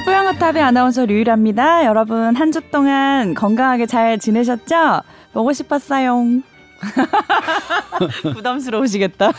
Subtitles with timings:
[0.00, 0.04] 안녕하세요.
[0.04, 1.84] 뽀양거탑의 아나운서 류일합니다.
[1.84, 5.02] 여러분 한 주 동안 건강하게 잘 지내셨죠?
[5.32, 6.40] 보고 싶었어요.
[8.34, 9.30] 부담스러우시겠다.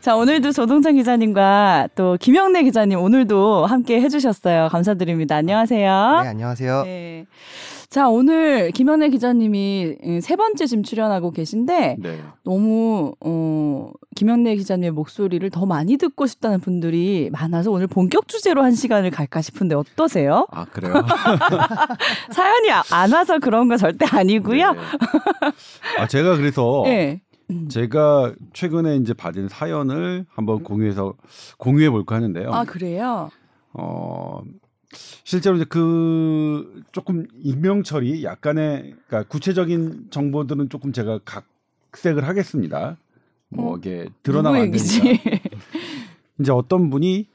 [0.00, 4.68] 자, 오늘도 조동찬 기자님과 또 김영래 기자님 오늘도 함께 해주셨어요.
[4.70, 5.36] 감사드립니다.
[5.36, 6.20] 안녕하세요.
[6.22, 6.82] 네, 안녕하세요.
[6.84, 7.26] 네.
[7.92, 12.22] 자, 오늘 김현애 기자님이 세 번째 지금 출연하고 계신데 네.
[12.42, 18.72] 너무 어 김현애 기자님의 목소리를 더 많이 듣고 싶다는 분들이 많아서 오늘 본격 주제로 한
[18.72, 20.46] 시간을 갈까 싶은데 어떠세요?
[20.52, 20.94] 아 그래요?
[22.32, 24.72] 사연이 아- 안 와서 그런 거 절대 아니고요.
[24.72, 24.78] 네.
[26.00, 27.20] 아 제가 그래서 네.
[27.68, 31.12] 제가 최근에 이제 받은 사연을 한번 공유해서
[31.58, 32.52] 공유해 볼까 하는데요.
[32.54, 33.28] 아 그래요?
[33.74, 34.40] 어
[35.24, 42.96] 실제로 이제 그 조금 익명 처리 약간의 그러니까 구체적인 정보들은 조금 제가 각색을 하겠습니다.
[43.48, 43.76] 뭐 어?
[43.78, 44.70] 이게 드러나면 안?
[44.70, 45.48] 되니까.
[46.40, 47.28] 이제 어떤 분이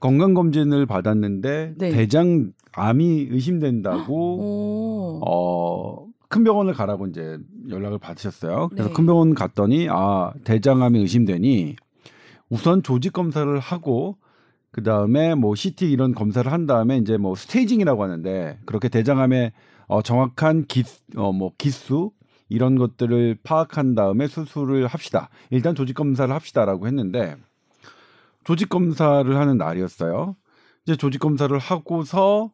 [0.00, 1.90] 건강 검진을 받았는데 네.
[1.90, 5.20] 대장 암이 의심된다고 오.
[5.26, 8.68] 어, 큰 병원을 가라고 이제 연락을 받으셨어요.
[8.68, 8.94] 그래서 네.
[8.94, 11.76] 큰 병원 갔더니 아, 대장암이 의심되니
[12.48, 14.16] 우선 조직 검사를 하고
[14.72, 19.52] 그 다음에 뭐 CT 이런 검사를 한 다음에 이제 뭐 스테이징이라고 하는데 그렇게 대장암의
[19.88, 20.84] 어, 정확한 기,
[21.16, 22.12] 어, 뭐 기수
[22.48, 25.28] 이런 것들을 파악한 다음에 수술을 합시다.
[25.50, 27.36] 일단 조직 검사를 합시다라고 했는데
[28.44, 30.36] 조직 검사를 하는 날이었어요.
[30.84, 32.50] 이제 조직 검사를 하고서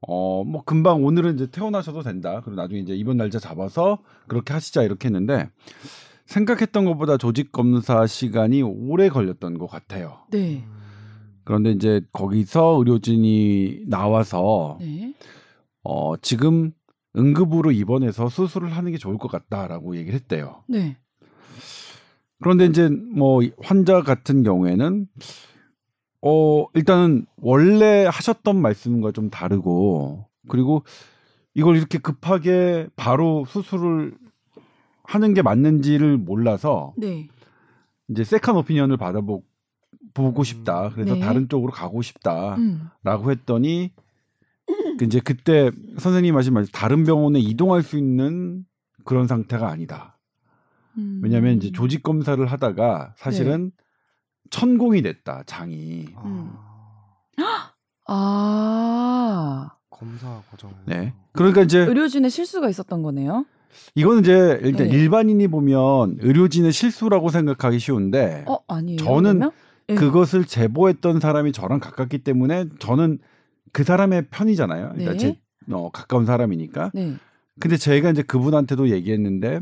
[0.00, 2.40] 어 뭐 금방 오늘은 이제 퇴원하셔도 된다.
[2.44, 5.50] 그리고 나중에 이제 입원 날짜 잡아서 그렇게 하시자 이렇게 했는데
[6.26, 10.18] 생각했던 것보다 조직 검사 시간이 오래 걸렸던 것 같아요.
[10.30, 10.64] 네.
[11.48, 15.14] 그런데 이제 거기서 의료진이 나와서 네.
[15.82, 16.72] 어 지금
[17.16, 20.62] 응급으로 입원해서 수술을 하는 게 좋을 것 같다라고 얘기를 했대요.
[20.68, 20.98] 네.
[22.42, 25.06] 그런데 이제 뭐 환자 같은 경우에는
[26.20, 30.84] 어 일단은 원래 하셨던 말씀과 좀 다르고 그리고
[31.54, 34.12] 이걸 이렇게 급하게 바로 수술을
[35.02, 37.26] 하는 게 맞는지를 몰라서 네.
[38.10, 39.47] 이제 second opinion을 받아보
[40.22, 40.90] 보고 싶다.
[40.90, 41.20] 그래서 네.
[41.20, 43.30] 다른 쪽으로 가고 싶다라고 음.
[43.30, 43.92] 했더니
[44.98, 48.64] 그 이제 그때 선생님이 하신 말씀 다른 병원에 이동할 수 있는
[49.04, 50.18] 그런 상태가 아니다.
[50.98, 51.20] 음.
[51.22, 53.72] 왜냐하면 이제 조직 검사를 하다가 사실은
[54.50, 56.06] 천공이 됐다 장이.
[56.24, 56.50] 음.
[57.38, 57.72] 아,
[58.06, 59.70] 아.
[59.90, 60.72] 검사 과정.
[60.86, 61.12] 네.
[61.32, 63.44] 그러니까 이제 의료진의 실수가 있었던 거네요.
[63.94, 64.94] 이거는 이제 일단 네.
[64.94, 68.98] 일반인이 보면 의료진의 실수라고 생각하기 쉬운데 어 아니에요.
[68.98, 69.50] 저는 그러면?
[69.88, 69.94] 네.
[69.94, 73.18] 그것을 제보했던 사람이 저랑 가깝기 때문에 저는
[73.72, 74.90] 그 사람의 편이잖아요.
[74.90, 75.18] 그러니까 네.
[75.18, 75.40] 제
[75.70, 76.90] 어, 가까운 사람이니까.
[76.94, 77.16] 네.
[77.58, 79.60] 근데 제가 이제 그분한테도 얘기했는데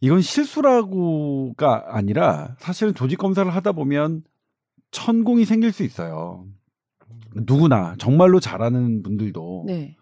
[0.00, 4.22] 이건 실수라고가 아니라 사실은 조직 검사를 하다 보면
[4.90, 6.46] 천공이 생길 수 있어요.
[7.34, 9.96] 누구나 정말로 잘하는 분들도 네.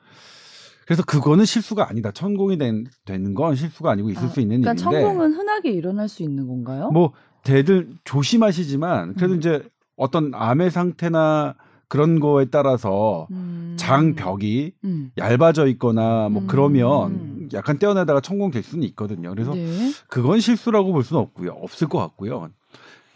[0.87, 2.13] 그래서 그거는 실수가 아니다.
[2.13, 6.09] 천공이 된, 되는 건 실수가 아니고 있을 아, 수 있는 그러니까 일인데 천공은 흔하게 일어날
[6.09, 6.91] 수 있는 건가요?
[6.91, 7.13] 뭐
[7.47, 9.39] 대들 조심하시지만 그래도 음.
[9.39, 9.63] 이제
[9.97, 11.55] 어떤 암의 상태나
[11.87, 13.77] 그런 거에 따라서 음.
[13.79, 15.13] 장 벽이 음.
[15.17, 16.47] 얇아져 있거나 뭐 음.
[16.49, 19.31] 그러면 약간 떼어내다가 천공될 수는 있거든요.
[19.31, 19.93] 그래서 네.
[20.09, 21.53] 그건 실수라고 볼 수는 없고요.
[21.53, 22.49] 없을 것 같고요.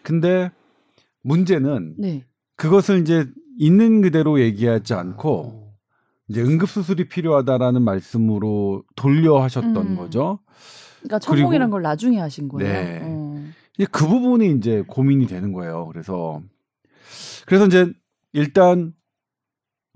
[0.04, 0.52] 근데
[1.22, 2.24] 문제는 네.
[2.54, 3.26] 그것을 이제
[3.58, 5.72] 있는 그대로 얘기하지 않고
[6.28, 9.96] 이제 응급 수술이 필요하다라는 말씀으로 돌려 하셨던 음.
[9.96, 10.38] 거죠.
[11.00, 12.72] 그러니까 천공이란 걸 나중에 하신 거예요.
[12.72, 13.00] 네.
[13.02, 13.19] 어.
[13.86, 15.86] 그 부분이 이제 고민이 되는 거예요.
[15.86, 16.42] 그래서
[17.46, 17.92] 그래서 이제
[18.32, 18.92] 일단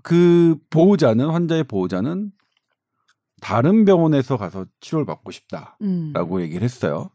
[0.03, 2.31] 그 보호자는 환자의 보호자는
[3.41, 6.41] 다른 병원에서 가서 치료를 받고 싶다라고 음.
[6.41, 7.09] 얘기를 했어요.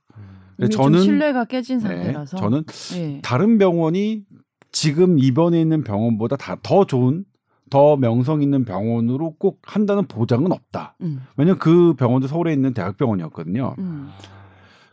[0.60, 2.36] 좀 저는 신뢰가 깨진 네, 상태라서.
[2.36, 3.20] 저는 네.
[3.22, 4.24] 다른 병원이
[4.72, 7.24] 지금 입원해 있는 병원보다 다 더 좋은
[7.70, 10.96] 더 명성 있는 병원으로 꼭 한다는 보장은 없다.
[11.02, 11.20] 음.
[11.36, 13.76] 왜냐면 그 병원도 서울에 있는 대학병원이었거든요.
[13.78, 14.10] 음.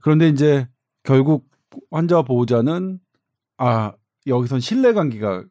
[0.01, 0.67] 그런데 이제
[1.03, 1.49] 결국
[1.91, 2.99] 환자 보호자는
[3.57, 3.93] 아
[4.25, 5.43] 여기선 신뢰 관계가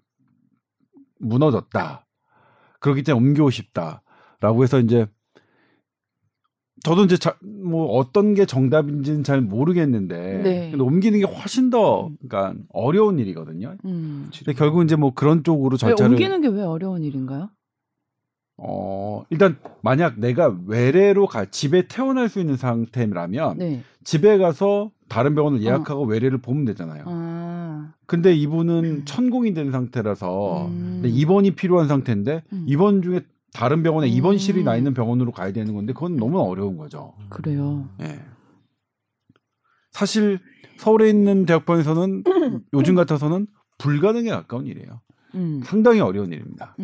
[1.18, 2.06] 무너졌다.
[2.80, 5.06] 그렇기 때문에 옮기고 싶다라고 해서 이제
[6.84, 10.70] 저도 이제 자, 뭐 어떤 게 정답인지는 잘 모르겠는데 네.
[10.70, 13.76] 근데 옮기는 게 훨씬 더 그러니까 어려운 일이거든요.
[13.86, 14.30] 음.
[14.36, 17.50] 근데 결국 이제 뭐 그런 쪽으로 왜 절차를 옮기는 게 왜 어려운 일인가요?
[18.58, 23.82] 어 일단 만약 내가 외래로 가 집에 퇴원할 수 있는 상태라면 네.
[24.02, 27.04] 집에 가서 다른 병원을 예약하고 외래를 보면 되잖아요.
[27.06, 27.92] 아.
[28.06, 31.02] 근데 이분은 천공이 된 상태라서 음.
[31.04, 32.64] 입원이 필요한 상태인데 음.
[32.66, 33.20] 입원 중에
[33.52, 34.12] 다른 병원에 음.
[34.12, 37.14] 입원실이 나 있는 병원으로 가야 되는 건데 그건 너무 어려운 거죠.
[37.28, 37.88] 그래요.
[38.02, 38.20] 예.
[39.92, 40.38] 사실
[40.78, 42.24] 서울에 있는 대학병원에서는
[42.74, 43.46] 요즘 같아서는
[43.78, 45.00] 불가능에 가까운 일이에요.
[45.34, 45.62] 음.
[45.64, 46.76] 상당히 어려운 일입니다.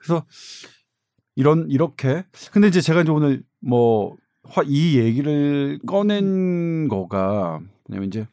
[0.00, 0.02] 음.
[0.02, 0.24] 그래서
[1.36, 4.16] 이런 이렇게 근데 이제 제가 이제 오늘 뭐
[4.66, 8.26] 이 얘기를 꺼낸 거가 뭐냐면 이제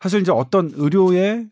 [0.00, 1.46] 사실 이제 어떤 의료에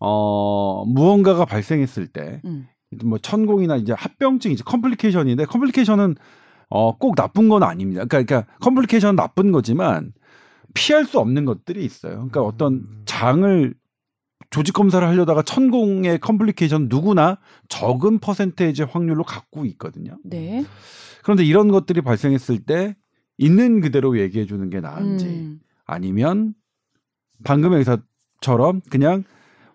[0.00, 2.68] 어 무언가가 발생했을 때 음.
[3.04, 6.16] 뭐 천공이나 이제 합병증 이제 complication인데 complication은
[6.68, 8.04] 어 꼭 나쁜 건 아닙니다.
[8.04, 10.12] 그러니까, 그러니까 complication은 나쁜 거지만
[10.74, 12.14] 피할 수 없는 것들이 있어요.
[12.14, 13.74] 그러니까 어떤 장을
[14.52, 17.38] 조직 검사를 하려다가 천공의 complication 누구나
[17.68, 20.18] 적은 퍼센테이지 확률로 갖고 있거든요.
[20.24, 20.64] 네.
[21.22, 22.94] 그런데 이런 것들이 발생했을 때
[23.38, 25.60] 있는 그대로 얘기해 주는 게 나은지 음.
[25.86, 26.54] 아니면
[27.44, 29.24] 방금의 의사처럼 그냥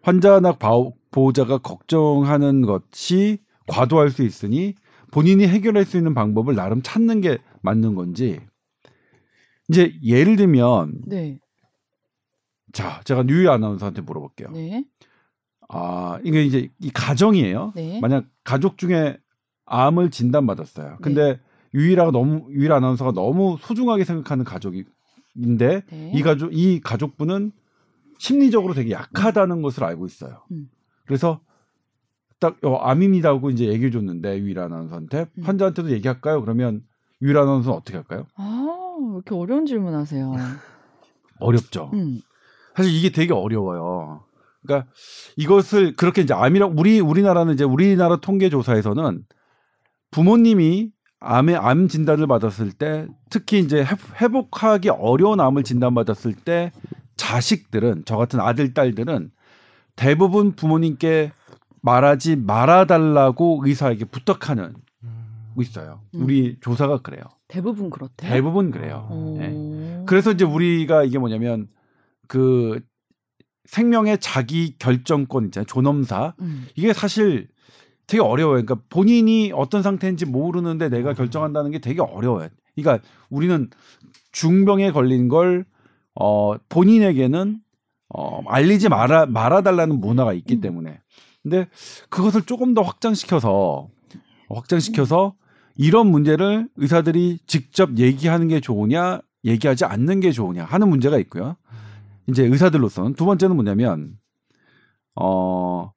[0.03, 0.71] 환자나 바-
[1.11, 4.75] 보호자가 걱정하는 것이 과도할 수 있으니
[5.11, 8.39] 본인이 해결할 수 있는 방법을 나름 찾는 게 맞는 건지
[9.69, 11.39] 이제 예를 들면 네.
[12.77, 14.51] 자 제가 뉴이 아나운서한테 물어볼게요.
[14.51, 14.85] 네.
[15.67, 17.73] 아 이게 이제 이 가정이에요.
[17.75, 17.99] 네.
[18.01, 19.17] 만약 가족 중에
[19.65, 20.99] 암을 진단받았어요.
[21.01, 21.39] 근데
[21.73, 24.85] 유일아가 너무 유일 아나운서가 너무 소중하게 생각하는 가족인데
[25.89, 26.11] 네.
[26.13, 27.51] 이 가족 이 가족분은
[28.19, 30.43] 심리적으로 되게 약하다는 것을 알고 있어요.
[30.51, 30.69] 음.
[31.07, 31.41] 그래서
[32.39, 35.43] 딱 어, 암입니다 하고 이제 얘기해 줬는데 유일 아나운서한테 음.
[35.43, 36.41] 환자한테도 얘기할까요?
[36.41, 36.83] 그러면
[37.23, 38.27] 유일 아나운서는 어떻게 할까요?
[38.35, 40.31] 아, 왜 이렇게 어려운 질문하세요.
[41.39, 41.89] 어렵죠.
[41.95, 42.21] 음.
[42.77, 44.21] 사실 이게 되게 어려워요.
[44.61, 44.87] 그러니까
[45.35, 49.23] 이것을 그렇게 이제 암이라 우리 우리나라는 이제 우리나라 통계 조사에서는
[50.11, 56.71] 부모님이 암의 암 진단을 받았을 때 특히 이제 회- 회복하기 어려운 암을 진단받았을 때
[57.15, 59.31] 자식들은 저 같은 아들 딸들은
[59.95, 61.31] 대부분 부모님께
[61.81, 64.73] 말하지 말아달라고 의사에게 부탁하는
[65.55, 66.01] 거 있어요.
[66.13, 66.21] 음.
[66.23, 67.23] 우리 조사가 그래요.
[67.47, 68.29] 대부분 그렇대요.
[68.31, 69.07] 대부분 그래요.
[69.09, 69.37] 오.
[69.39, 70.03] 네.
[70.05, 71.67] 그래서 이제 우리가 이게 뭐냐면
[72.27, 72.79] 그
[73.65, 75.65] 생명의 자기 결정권 있잖아요.
[75.65, 76.33] 존엄사.
[76.39, 76.67] 음.
[76.75, 77.47] 이게 사실
[78.07, 78.63] 되게 어려워요.
[78.63, 82.49] 그러니까 본인이 어떤 상태인지 모르는데 내가 결정한다는 게 되게 어려워요.
[82.75, 83.69] 그러니까 우리는
[84.31, 85.65] 중병에 걸린 걸
[86.15, 87.59] 어, 본인에게는
[88.09, 90.61] 어, 알리지 말아 말아달라는 문화가 있기 음.
[90.61, 90.99] 때문에.
[91.43, 91.67] 근데
[92.09, 93.89] 그것을 조금 더 확장시켜서
[94.49, 95.35] 확장시켜서
[95.75, 101.55] 이런 문제를 의사들이 직접 얘기하는 게 좋으냐, 얘기하지 않는 게 좋으냐 하는 문제가 있고요.
[102.27, 104.17] 이제 의사들로서는 두 번째는 뭐냐면
[105.15, 105.91] 어,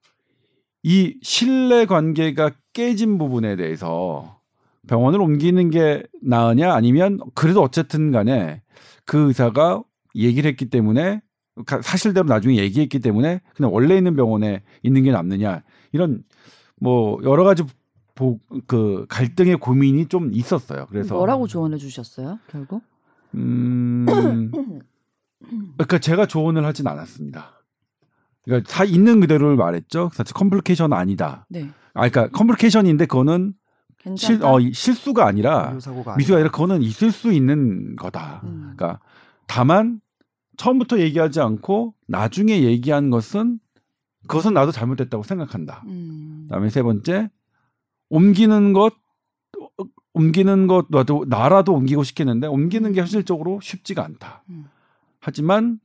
[0.83, 4.39] 이 신뢰 관계가 깨진 부분에 대해서
[4.87, 8.61] 병원을 옮기는 게 나으냐 아니면 그래도 어쨌든 간에
[9.05, 9.83] 그 의사가
[10.15, 11.21] 얘기를 했기 때문에
[11.65, 15.61] 가- 사실대로 나중에 얘기했기 때문에 그냥 원래 있는 병원에 있는 게 낫느냐
[15.91, 16.23] 이런
[16.79, 17.63] 뭐 여러 가지
[18.15, 20.87] 보, 그 갈등의 고민이 좀 있었어요.
[20.89, 22.39] 그래서 뭐라고 조언해 주셨어요?
[22.49, 22.81] 결국?
[23.35, 24.51] 음,
[25.49, 27.63] 그러니까 제가 조언을 하진 않았습니다.
[28.43, 30.09] 그러니까 다 있는 그대로를 말했죠.
[30.13, 31.45] 사실 complication 아니다.
[31.49, 31.69] 네.
[31.93, 33.53] 아, 그러니까 complication인데 그거는
[34.15, 34.51] 실, 괜찮다.
[34.51, 38.41] 어, 이- 실수가 아니라 사고가 미수가 아니라 그거는 있을 수 있는 거다.
[38.45, 38.73] 음.
[38.75, 38.99] 그러니까
[39.47, 40.01] 다만
[40.57, 43.59] 처음부터 얘기하지 않고 나중에 얘기한 것은
[44.27, 45.83] 그것은 나도 잘못됐다고 생각한다.
[45.87, 46.45] 음.
[46.47, 47.29] 그다음에 세 번째
[48.09, 48.93] 옮기는 것
[49.59, 49.83] 어,
[50.13, 54.43] 옮기는 것 나도 나라도 옮기고 싶겠는데 옮기는 게 현실적으로 쉽지가 않다.
[54.49, 54.65] 음.
[55.21, 55.79] 하지만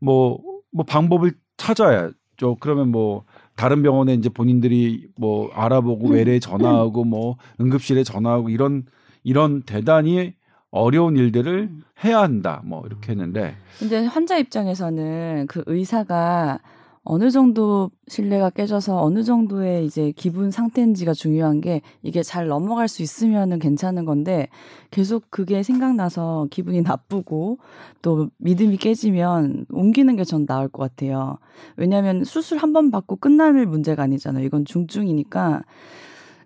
[0.00, 2.56] 뭐 뭐 방법을 찾아야죠.
[2.58, 8.84] 그러면 뭐 다른 병원에 이제 본인들이 뭐 알아보고 외래에 전화하고 뭐 응급실에 전화하고 이런
[9.22, 10.34] 이런 대단히
[10.70, 11.82] 어려운 일들을 음.
[12.02, 12.60] 해야 한다.
[12.64, 16.58] 뭐 이렇게 했는데 근데 환자 입장에서는 그 의사가
[17.06, 23.02] 어느 정도 신뢰가 깨져서 어느 정도의 이제 기분 상태인지가 중요한 게 이게 잘 넘어갈 수
[23.02, 24.48] 있으면은 괜찮은 건데
[24.90, 27.58] 계속 그게 생각나서 기분이 나쁘고
[28.02, 31.36] 또 믿음이 깨지면 옮기는 게 전 나을 것 같아요.
[31.76, 34.44] 왜냐하면 수술 한 번 받고 끝날 문제가 아니잖아요.
[34.46, 35.62] 이건 중증이니까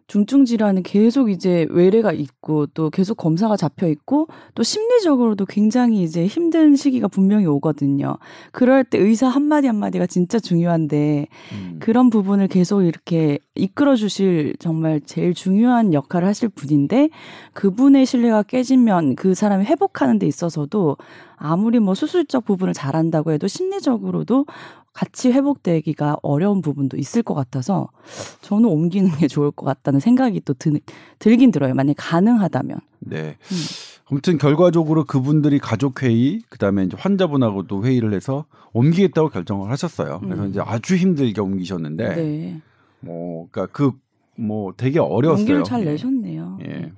[0.08, 6.26] 중증 질환은 계속 이제 외래가 있고 또 계속 검사가 잡혀 있고 또 심리적으로도 굉장히 이제
[6.26, 8.16] 힘든 시기가 분명히 오거든요.
[8.50, 11.76] 그럴 때 의사 한 마디 한 마디가 진짜 중요한데 음.
[11.78, 17.10] 그런 부분을 계속 이렇게 이끌어 주실 정말 제일 중요한 역할을 하실 분인데
[17.52, 20.96] 그분의 신뢰가 깨지면 그 사람이 회복하는 데 있어서도
[21.36, 24.46] 아무리 뭐 수술적 부분을 잘한다고 해도 심리적으로도
[24.98, 27.88] 같이 회복되기가 어려운 부분도 있을 것 같아서
[28.40, 30.78] 저는 옮기는 게 좋을 것 같다는 생각이 또 드,
[31.18, 31.74] 들긴 들어요.
[31.74, 32.80] 만약 가능하다면.
[33.00, 33.36] 네.
[33.52, 33.56] 음.
[34.10, 40.20] 아무튼 결과적으로 그분들이 가족 회의 그다음에 이제 환자분하고도 회의를 해서 옮기겠다고 결정을 하셨어요.
[40.20, 40.50] 그래서 음.
[40.50, 42.60] 이제 아주 힘들게 옮기셨는데 네.
[43.00, 43.92] 뭐 그러니까 그
[44.38, 45.40] 뭐 되게 어려웠어요.
[45.40, 45.90] 용기를 잘 예.
[45.90, 46.58] 내셨네요.
[46.62, 46.92] 예.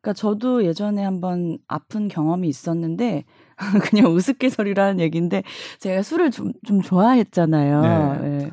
[0.00, 3.24] 그러니까 저도 예전에 한번 아픈 경험이 있었는데
[3.82, 5.42] 그냥 우스갯소리라는 얘기인데
[5.78, 8.18] 제가 술을 좀, 좀 좋아했잖아요.
[8.22, 8.38] 네.
[8.44, 8.50] 예.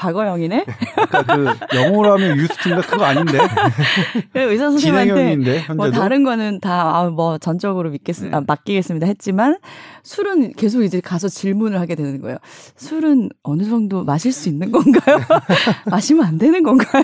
[0.00, 0.64] 과거형이네.
[0.96, 3.38] 아까 그 영어로 하면 유스트인가 그거 아닌데
[4.34, 8.38] 의사 선생님한테 뭐 다른 거는 다뭐 전적으로 믿겠습니다.
[8.38, 8.46] 아, 네.
[8.48, 9.58] 맡기겠습니다 했지만
[10.02, 12.38] 술은 계속 이제 가서 질문을 하게 되는 거예요.
[12.76, 15.18] 술은 어느 정도 마실 수 있는 건가요?
[15.90, 17.02] 마시면 안 되는 건가요?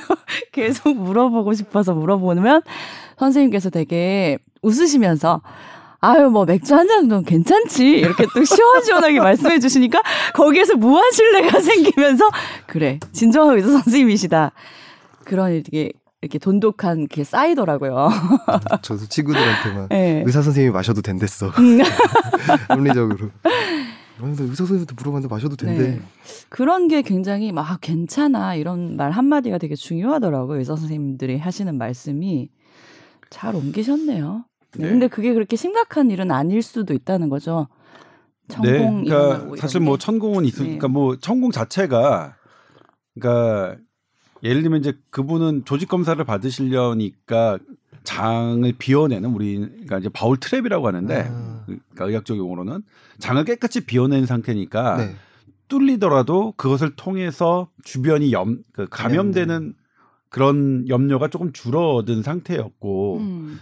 [0.52, 2.62] 계속 물어보고 싶어서 물어보면
[3.18, 5.42] 선생님께서 되게 웃으시면서
[6.00, 10.02] 아유 뭐 맥주 한잔 정도는 괜찮지 이렇게 또 시원시원하게 말씀해 주시니까
[10.34, 12.28] 거기에서 무한 신뢰가 생기면서
[12.66, 14.52] 그래 진정한 의사 선생님이시다
[15.24, 18.08] 그런 이렇게 이렇게 돈독한 게 쌓이더라고요.
[18.82, 20.22] 저도 친구들한테만 네.
[20.26, 21.48] 의사 선생님이 마셔도 된댔어.
[21.48, 21.80] 음.
[22.68, 23.30] 합리적으로.
[24.20, 25.90] 아니, 의사 선생님한테 물어봤는데 마셔도 된대.
[25.90, 26.00] 네.
[26.48, 30.58] 그런 게 굉장히 막 아, 괜찮아 이런 말 한마디가 되게 중요하더라고요.
[30.58, 32.48] 의사 선생님들이 하시는 말씀이
[33.30, 34.44] 잘 옮기셨네요.
[34.76, 34.84] 네.
[34.84, 34.90] 네.
[34.90, 37.68] 근데 그게 그렇게 심각한 일은 아닐 수도 있다는 거죠.
[38.48, 40.04] 천공 네, 일어나고 그러니까 이런 사실 뭐 게.
[40.04, 40.92] 천공은 있으니까 네.
[40.92, 42.36] 뭐 천공 자체가
[43.14, 43.76] 그러니까
[44.42, 47.58] 예를 들면 이제 그분은 조직 검사를 받으시려니까
[48.04, 51.64] 장을 비워내는 우리 그러니까 이제 바울 트랩이라고 하는데 아.
[51.66, 52.82] 그러니까 의학적 용어로는
[53.18, 55.16] 장을 깨끗이 비워낸 상태니까 네.
[55.68, 59.74] 뚫리더라도 그것을 통해서 주변이 염, 그 감염되는
[60.28, 63.60] 그런 염려가 조금 줄어든 상태였고 음.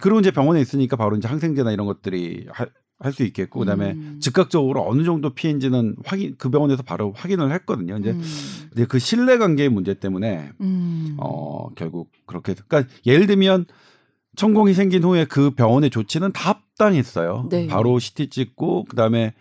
[0.00, 2.70] 그리고 이제 병원에 있으니까 바로 이제 항생제나 이런 것들이 할
[3.12, 4.18] 수 있겠고 그다음에 음.
[4.20, 7.96] 즉각적으로 어느 정도 피해인지는 확인 그 병원에서 바로 확인을 했거든요.
[7.96, 8.22] 이제 음.
[8.70, 11.16] 근데 그 신뢰 관계의 문제 때문에 음.
[11.18, 13.66] 어 결국 그렇게 그러니까 예를 들면
[14.34, 17.46] 천공이 생긴 후에 그 병원의 조치는 다 합당했어요.
[17.50, 17.68] 네.
[17.68, 19.34] 바로 CT 찍고 그다음에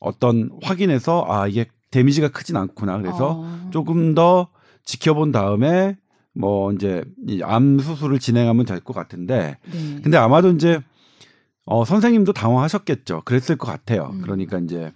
[0.00, 2.98] 어떤 확인해서 아 이게 데미지가 크진 않구나.
[2.98, 3.68] 그래서 어.
[3.72, 4.48] 조금 더
[4.84, 5.96] 지켜본 다음에
[6.38, 10.00] 뭐 이제 이암 수술을 진행하면 될 것 같은데 네.
[10.02, 10.80] 근데 아마도 이제
[11.64, 13.22] 어 선생님도 당황하셨겠죠.
[13.24, 14.10] 그랬을 것 같아요.
[14.12, 14.22] 음.
[14.22, 14.92] 그러니까 이제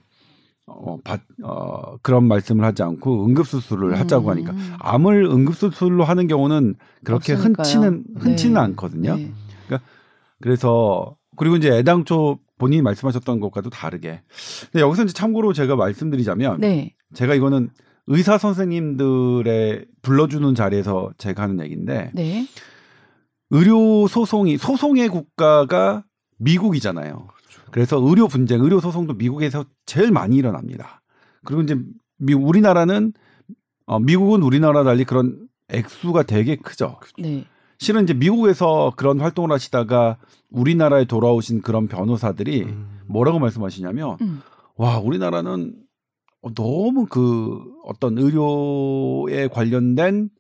[0.67, 4.31] 어, 받, 어 그런 말씀을 하지 않고 응급 수술을 하자고 음.
[4.31, 7.65] 하니까 암을 응급 수술로 하는 경우는 그렇게 없으니까요.
[7.65, 8.61] 흔치는 흔치는 네.
[8.61, 9.17] 않거든요.
[9.17, 9.33] 네.
[10.41, 14.23] 그래서 그리고 이제 애당초 본인이 말씀하셨던 것과도 다르게.
[14.71, 16.95] 근데 여기서 이제 참고로 제가 말씀드리자면 네.
[17.15, 17.71] 제가 이거는
[18.07, 22.47] 의사 선생님들의 불러주는 자리에서 제가 하는 얘기인데 네.
[23.51, 26.05] 의료 소송이 소송의 국가가
[26.39, 27.29] 미국이잖아요.
[27.71, 31.03] 그래서 의료 분쟁, 의료 소송도 미국에서 제일 많이 일어납니다.
[31.45, 31.77] 그리고 이제
[32.19, 33.13] 미, 우리나라는
[33.87, 36.99] 어, 미국은 우리나라 달리 그런 액수가 되게 크죠.
[37.19, 37.45] 네.
[37.79, 40.19] 실은 이제 미국에서 그런 활동을 하시다가
[40.51, 43.01] 우리나라에 돌아오신 그런 변호사들이 음.
[43.07, 44.41] 뭐라고 말씀하시냐면 음.
[44.77, 45.92] 와 우리나라는 어,
[46.55, 50.31] 너무 그 어떤 의료에 관련된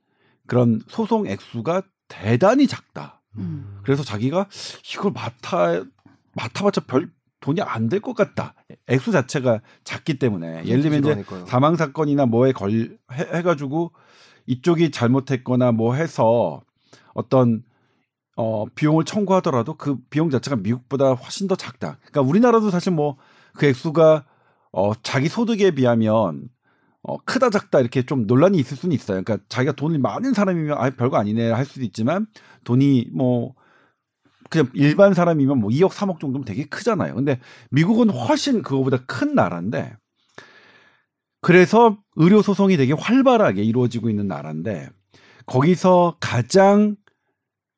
[0.47, 3.23] 그런 소송 액수가 대단히 작다.
[3.39, 3.79] 음.
[3.83, 4.47] 그래서 자기가
[4.95, 5.85] 이걸 맡아
[6.35, 8.55] 맡아봤자 별 돈이 안 될 것 같다.
[8.87, 11.25] 액수 자체가 작기 때문에 예를 들면 이제.
[11.47, 12.71] 사망 사건이나 뭐에 걸
[13.13, 13.93] 해, 해가지고
[14.47, 16.63] 이쪽이 잘못했거나 뭐 해서
[17.15, 17.63] 어떤
[18.37, 21.99] 어 비용을 청구하더라도 그 비용 자체가 미국보다 훨씬 더 작다.
[22.01, 23.17] 그러니까 우리나라도 사실 뭐
[23.55, 24.25] 그 액수가
[24.73, 26.49] 어 자기 소득에 비하면
[27.03, 29.23] 어 크다 작다 이렇게 좀 논란이 있을 수는 있어요.
[29.23, 32.27] 그러니까 자기가 돈이 많은 사람이면 아 별거 아니네 할 수도 있지만
[32.65, 33.55] 돈이 뭐
[34.51, 37.15] 그냥 일반 사람이면 뭐 2억 3억 정도면 되게 크잖아요.
[37.15, 39.97] 근데 미국은 훨씬 그거보다 큰 나라인데
[41.41, 44.89] 그래서 의료 소송이 되게 활발하게 이루어지고 있는 나라인데
[45.47, 46.97] 거기서 가장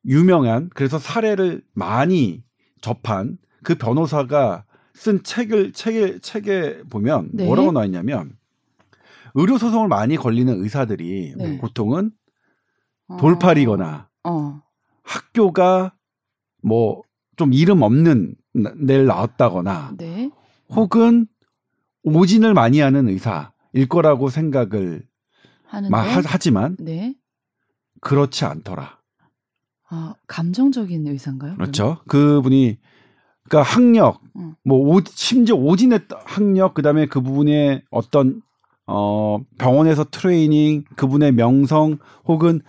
[0.05, 2.43] 유명한 그래서 사례를 많이
[2.81, 7.45] 접한 그 변호사가 쓴 책을 책에 책에 보면 네.
[7.45, 8.37] 뭐라고 나와 있냐면
[9.33, 11.57] 의료 소송을 많이 걸리는 의사들이 네.
[11.59, 12.11] 보통은
[13.07, 13.17] 어.
[13.17, 14.61] 돌팔이거나 어.
[15.03, 15.93] 학교가
[16.63, 17.01] 뭐
[17.37, 20.31] 좀 이름 없는 나- 데를 나왔다거나 네.
[20.69, 21.27] 혹은
[22.03, 25.03] 오진을 많이 하는 의사일 거라고 생각을
[25.65, 27.13] 하- 하지만 네.
[27.99, 28.99] 그렇지 않더라.
[29.89, 31.55] 아, 감정적인 의사인가요?
[31.55, 31.97] 그렇죠.
[32.07, 32.79] 그분이
[33.49, 34.55] 그러니까 학력, 음.
[34.63, 38.41] 뭐 오, 심지어 오진의 학력, 그다음에 그 부분의 어떤
[38.87, 42.61] 어 병원에서 트레이닝, 그분의 명성 혹은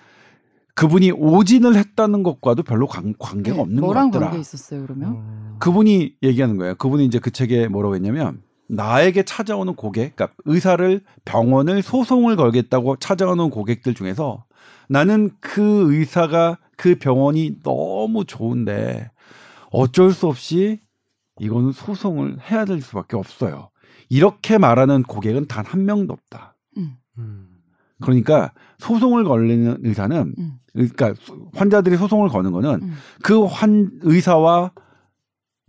[0.74, 4.26] 그분이 오진을 했다는 것과도 별로 관, 관계가 네, 없는 것 뭐랑 같더라.
[4.28, 5.10] 관계 있었어요, 그러면?
[5.12, 5.56] 음.
[5.58, 6.74] 그분이 얘기하는 거예요.
[6.74, 13.48] 그분이 이제 그 책에 뭐라고 했냐면 나에게 찾아오는 고객, 그러니까 의사를 병원을 소송을 걸겠다고 찾아오는
[13.48, 14.44] 고객들 중에서
[14.88, 19.10] 나는 그 의사가 그 병원이 너무 좋은데
[19.76, 20.80] 어쩔 수 없이
[21.38, 23.68] 이거는 소송을 해야 될 수밖에 없어요.
[24.08, 26.56] 이렇게 말하는 고객은 단 한 명도 없다.
[26.78, 26.96] 음.
[27.18, 27.48] 음.
[28.00, 30.52] 그러니까 소송을 걸리는 의사는 음.
[30.72, 31.14] 그러니까
[31.54, 32.94] 환자들이 소송을 거는 거는 음.
[33.22, 34.72] 그환 의사와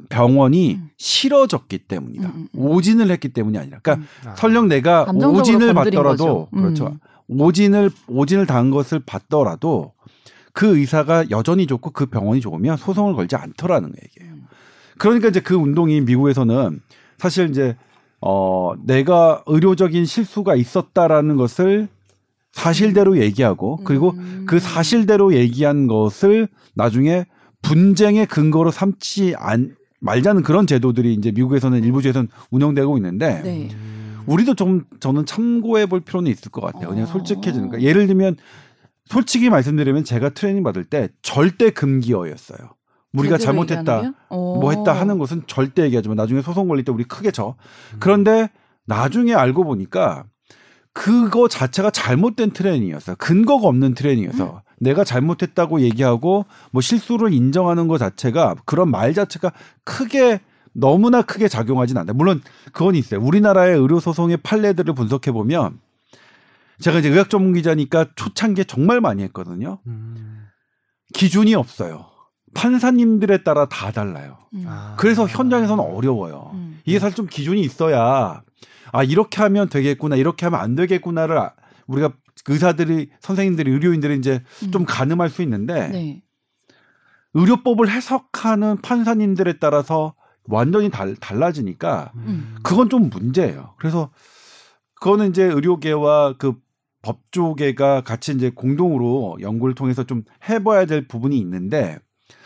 [0.10, 0.90] 병원이 음.
[0.98, 2.30] 싫어졌기 때문이다.
[2.30, 2.60] 음, 음, 음.
[2.60, 3.80] 오진을 했기 때문이 아니라.
[3.82, 4.30] 그러니까 음.
[4.30, 6.48] 아, 설령 내가 오진을 받더라도 거죠.
[6.54, 6.62] 음.
[6.62, 6.98] 그렇죠.
[7.28, 9.94] 오진을 오진을 당한 것을 받더라도
[10.58, 14.34] 그 의사가 여전히 좋고 그 병원이 좋으면 소송을 걸지 않더라는 얘기예요.
[14.34, 14.48] 음.
[14.98, 16.82] 그러니까 이제 그 운동이 미국에서는
[17.20, 17.76] 사실 이제
[18.22, 21.88] 어 내가 의료적인 실수가 있었다라는 것을
[22.54, 24.46] 사실대로 얘기하고 그리고 음.
[24.48, 27.28] 그 사실대로 얘기한 것을 나중에
[27.62, 33.70] 분쟁의 근거로 삼지 안 말자는 그런 제도들이 이제 미국에서는 일부 주에서는 운영되고 있는데 네.
[33.76, 34.24] 음.
[34.26, 36.90] 우리도 좀 저는 참고해 볼 필요는 있을 것 같아요.
[36.90, 37.06] 그냥 어.
[37.06, 37.80] 솔직해지는 거.
[37.80, 38.38] 예를 들면
[39.08, 42.58] 솔직히 말씀드리면 제가 트레이닝 받을 때 절대 금기어였어요.
[43.14, 44.14] 우리가 잘못했다.
[44.30, 46.16] 뭐 했다 하는 것은 절대 얘기하지 마.
[46.16, 47.56] 나중에 소송 걸릴 때 우리 크게 져.
[48.00, 48.50] 그런데
[48.86, 50.26] 나중에 알고 보니까
[50.94, 53.16] 그거 자체가 잘못된 트레이닝이었어요.
[53.18, 59.52] 근거가 없는 트레이닝이어서 내가 잘못했다고 얘기하고 뭐 실수를 인정하는 것 자체가 그런 말 자체가
[59.84, 60.42] 크게
[60.74, 62.14] 너무나 크게 작용하진 않아요.
[62.14, 63.22] 물론 그건 있어요.
[63.22, 65.80] 우리나라의 의료 소송의 판례들을 분석해 보면
[66.80, 69.80] 제가 이제 의학 전문 기자니까 초창기에 정말 많이 했거든요.
[69.88, 70.46] 음.
[71.14, 72.06] 기준이 없어요.
[72.54, 74.38] 판사님들에 따라 다 달라요.
[74.54, 74.64] 음.
[74.68, 74.96] 아.
[74.98, 76.52] 그래서 현장에서는 어려워요.
[76.54, 76.80] 음.
[76.86, 78.42] 이게 사실 좀 기준이 있어야
[78.92, 81.54] 아 이렇게 하면 되겠구나 이렇게 하면 안 되겠구나를 아-
[81.88, 82.14] 우리가
[82.48, 84.72] 의사들이 선생님들이 의료인들이 이제 음.
[84.72, 86.24] 좀 가늠할 수 있는데 네.
[87.34, 90.16] 의료법을 해석하는 판사님들에 따라서
[90.46, 92.56] 완전히 달, 달라지니까 음.
[92.64, 93.74] 그건 좀 문제예요.
[93.78, 94.10] 그래서
[94.96, 96.56] 그거는 이제 의료계와 그
[97.02, 101.98] 법조계가 같이 이제 공동으로 연구를 통해서 좀 해봐야 될 부분이 있는데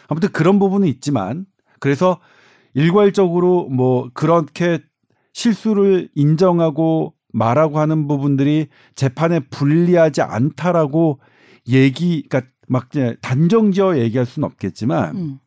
[0.07, 1.45] 아무튼 그런 부분은 있지만
[1.79, 2.19] 그래서
[2.73, 4.79] 일괄적으로 뭐 그렇게
[5.33, 11.19] 실수를 인정하고 말하고 하는 부분들이 재판에 불리하지 않다라고
[11.69, 12.89] 얘기, 그러니까 막
[13.21, 15.39] 단정지어 얘기할 수는 없겠지만 음.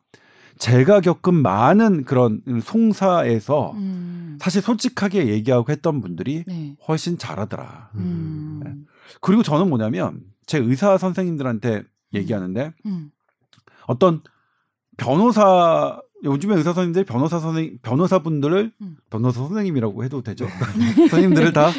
[0.57, 4.37] 제가 겪은 많은 그런 송사에서 음.
[4.39, 6.75] 사실 솔직하게 얘기하고 했던 분들이 네.
[6.87, 7.91] 훨씬 잘하더라.
[7.95, 8.85] 음.
[9.07, 9.17] 네.
[9.21, 13.11] 그리고 저는 뭐냐면 제 의사 선생님들한테 얘기하는데 음.
[13.87, 14.21] 어떤
[14.97, 18.97] 변호사 요즘에 의사 선생님들이 변호사 선생 변호사분들을 음.
[19.09, 20.47] 변호사 선생님이라고 해도 되죠.
[21.09, 21.71] 선생님들을 다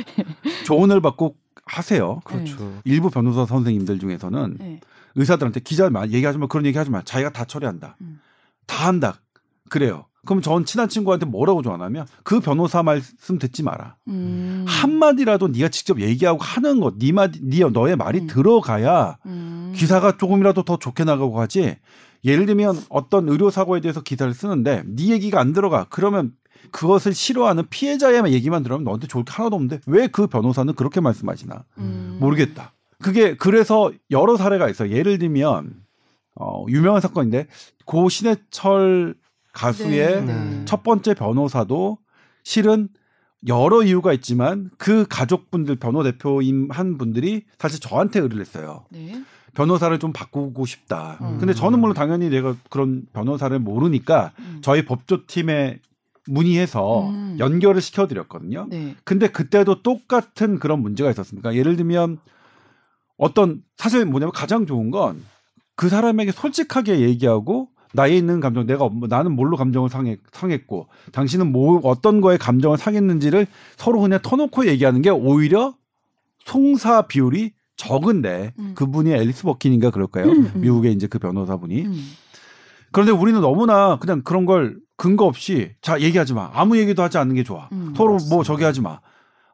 [0.65, 2.21] 조언을 받고 하세요.
[2.25, 2.81] 그렇죠.
[2.85, 4.81] 일부 변호사 선생님들 중에서는 네.
[5.17, 7.97] 의사들한테 기자 마 얘기하지 마 그런 얘기하지 마 자기가 다 처리한다.
[8.01, 8.21] 음.
[8.67, 9.21] 다 한다.
[9.69, 10.07] 그래요.
[10.27, 13.97] 그럼 전 친한 친구한테 뭐라고 전하면 그 변호사 말씀 듣지 마라.
[14.09, 14.65] 음.
[14.69, 18.27] 한 마디라도 네가 직접 얘기하고 하는 것, 네 마디, 네 너의 말이 음.
[18.27, 19.73] 들어가야 음.
[19.75, 21.77] 기사가 조금이라도 더 좋게 나가고 하지.
[22.25, 25.87] 예를 들면 어떤 의료 사고에 대해서 기사를 쓰는데 네 얘기가 안 들어가.
[25.89, 26.33] 그러면
[26.73, 31.65] 그것을 싫어하는 피해자의 얘기만 들으면 너한테 좋을 게 하나도 없는데 왜 그 변호사는 그렇게 말씀하시나
[31.79, 32.19] 음.
[32.21, 32.73] 모르겠다.
[33.03, 34.91] 그게 그래서 여러 사례가 있어요.
[34.91, 35.75] 예를 들면
[36.35, 37.47] 어, 유명한 사건인데
[37.85, 39.15] 고 신해철
[39.57, 40.35] 가수의 네.
[40.35, 40.63] 네.
[40.67, 41.99] 첫 번째 변호사도
[42.45, 42.89] 실은
[43.49, 48.85] 여러 이유가 있지만 그 가족분들 변호 대표인 한 분들이 사실 저한테 의뢰를 했어요.
[48.91, 49.23] 네.
[49.55, 51.19] 변호사를 좀 바꾸고 싶다.
[51.23, 51.39] 음.
[51.39, 54.59] 근데 저는 물론 당연히 내가 그런 변호사를 모르니까 음.
[54.63, 55.81] 저희 법조팀에
[56.29, 57.37] 문의해서 음.
[57.39, 58.67] 연결을 시켜드렸거든요.
[58.69, 58.95] 네.
[59.05, 61.55] 근데 그때도 똑같은 그런 문제가 있었습니다.
[61.55, 62.19] 예를 들면
[63.17, 65.23] 어떤 사실 뭐냐면 가장 좋은 건
[65.77, 71.53] 그 사람에게 솔직하게 얘기하고 나에 있는 감정 내가 뭐 나는 뭘로 감정을 상했, 상했고 당신은
[71.53, 73.47] 뭐 어떤 거에 감정을 상했는지를
[73.77, 75.75] 서로 그냥 터놓고 얘기하는 게 오히려
[76.45, 78.73] 송사 비율이 적은데 음.
[78.75, 80.25] 그분이 앨리스 버킨인가 그럴까요?
[80.27, 80.61] 음, 음.
[80.61, 82.11] 미국의 이제 그 변호사분이 음.
[82.93, 87.35] 그런데 우리는 너무나 그냥 그런 걸 근거 없이 자 얘기하지 마 아무 얘기도 하지 않는
[87.35, 87.93] 게 좋아 음.
[87.97, 88.45] 서로 뭐 맞습니다.
[88.45, 89.01] 저기 하지 마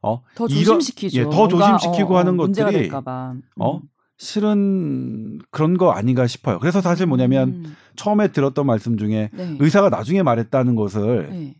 [0.02, 0.22] 어?
[0.34, 1.18] 더 이런- 조심시키죠.
[1.20, 3.34] 예, 더 뭔가, 조심시키고 어, 어, 하는 것들이 될까봐.
[3.58, 3.80] 어?
[4.22, 6.60] 실은 그런 거 아닌가 싶어요.
[6.60, 7.76] 그래서 사실 뭐냐면 음.
[7.96, 9.56] 처음에 들었던 말씀 중에 네.
[9.58, 11.54] 의사가 나중에 말했다는 것을 네.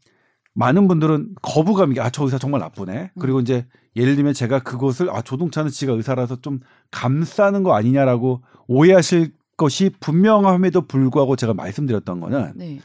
[0.54, 3.10] 많은 분들은 거부감이 아 저 의사 정말 나쁘네.
[3.14, 3.20] 음.
[3.20, 6.60] 그리고 이제 예를 들면 제가 그것을 아 조동찬은 지가 의사라서 좀
[6.92, 12.78] 감싸는 거 아니냐라고 오해하실 것이 분명함에도 불구하고 제가 말씀드렸던 거는 네.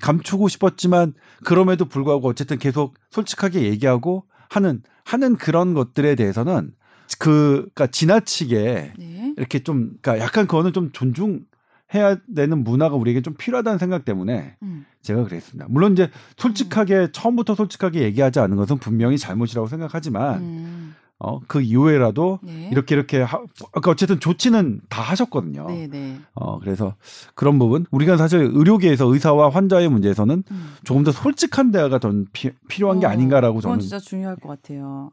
[0.00, 6.72] 감추고 싶었지만 그럼에도 불구하고 어쨌든 계속 솔직하게 얘기하고 하는 하는 그런 것들에 대해서는
[7.18, 9.34] 그 그러니까 지나치게 네.
[9.36, 11.44] 이렇게 좀 그러니까 약간 그거는 좀 존중
[11.94, 14.86] 해야 되는 문화가 우리에게 좀 필요하다는 생각 때문에 음.
[15.02, 15.66] 제가 그랬습니다.
[15.68, 20.94] 물론 이제 솔직하게 처음부터 솔직하게 얘기하지 않은 것은 분명히 잘못이라고 생각하지만 음.
[21.18, 22.68] 어, 그 이후에라도 네.
[22.72, 23.38] 이렇게 이렇게 하,
[23.70, 25.66] 그러니까 어쨌든 조치는 다 하셨거든요.
[25.68, 26.18] 네, 네.
[26.34, 26.96] 어, 그래서
[27.34, 30.74] 그런 부분 우리가 사실 의료계에서 의사와 환자의 문제에서는 음.
[30.82, 34.48] 조금 더 솔직한 대화가 더 피, 필요한 게 어, 아닌가라고 그건 저는 진짜 중요할 것
[34.48, 35.12] 같아요.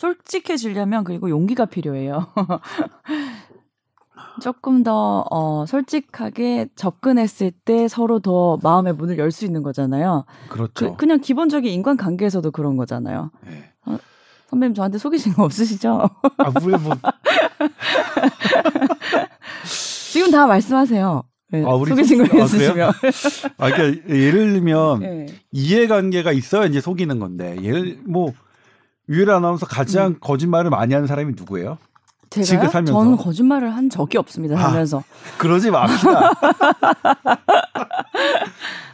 [0.00, 2.26] 솔직해지려면 그리고 용기가 필요해요.
[4.42, 10.24] 조금 더 어, 솔직하게 접근했을 때 서로 더 마음의 문을 열 수 있는 거잖아요.
[10.48, 10.72] 그렇죠.
[10.72, 13.30] 그, 그냥 기본적인 인간 관계에서도 그런 거잖아요.
[13.48, 13.70] 예.
[14.48, 16.08] 선배님 저한테 속이신 거 없으시죠?
[16.38, 16.94] 아, 왜 뭐,
[20.10, 21.22] 지금 다 말씀하세요.
[21.52, 22.90] 네, 아, 우리 속이신 거 아, 있으시면.
[23.58, 25.26] 아, 그러니까 예를 들면 네.
[25.52, 28.32] 이해관계가 있어야 이제 속이는 건데 예를 뭐
[29.10, 31.76] 유일 아나운서 가장 거짓말을 많이 하는 사람이 누구예요?
[32.30, 32.68] 제가요?
[32.68, 32.92] 살면서.
[32.92, 34.56] 저는 거짓말을 한 적이 없습니다.
[34.56, 34.60] 아.
[34.62, 35.02] 살면서.
[35.38, 36.30] 그러지 맙시다.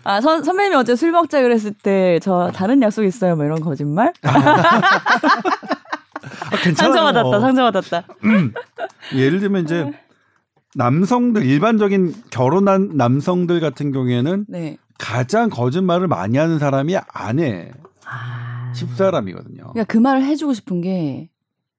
[0.05, 3.37] 아, 선, 선배님이 어제 술 먹자 그랬을 때 저 다른 약속 있어요?
[3.37, 4.13] 뭐 이런 거짓말?
[4.23, 4.33] 아,
[6.63, 6.95] 괜찮아요.
[6.95, 8.03] 상처받았다, 상처받았다.
[9.15, 9.93] 예를 들면 이제
[10.75, 14.79] 남성들 일반적인 결혼한 남성들 같은 경우에는 네.
[14.99, 17.71] 가장 거짓말을 많이 하는 사람이 아내
[18.07, 18.46] 아.
[18.77, 19.57] 집사람이거든요.
[19.73, 21.31] 그러니까 그 말을 해주고 싶은 게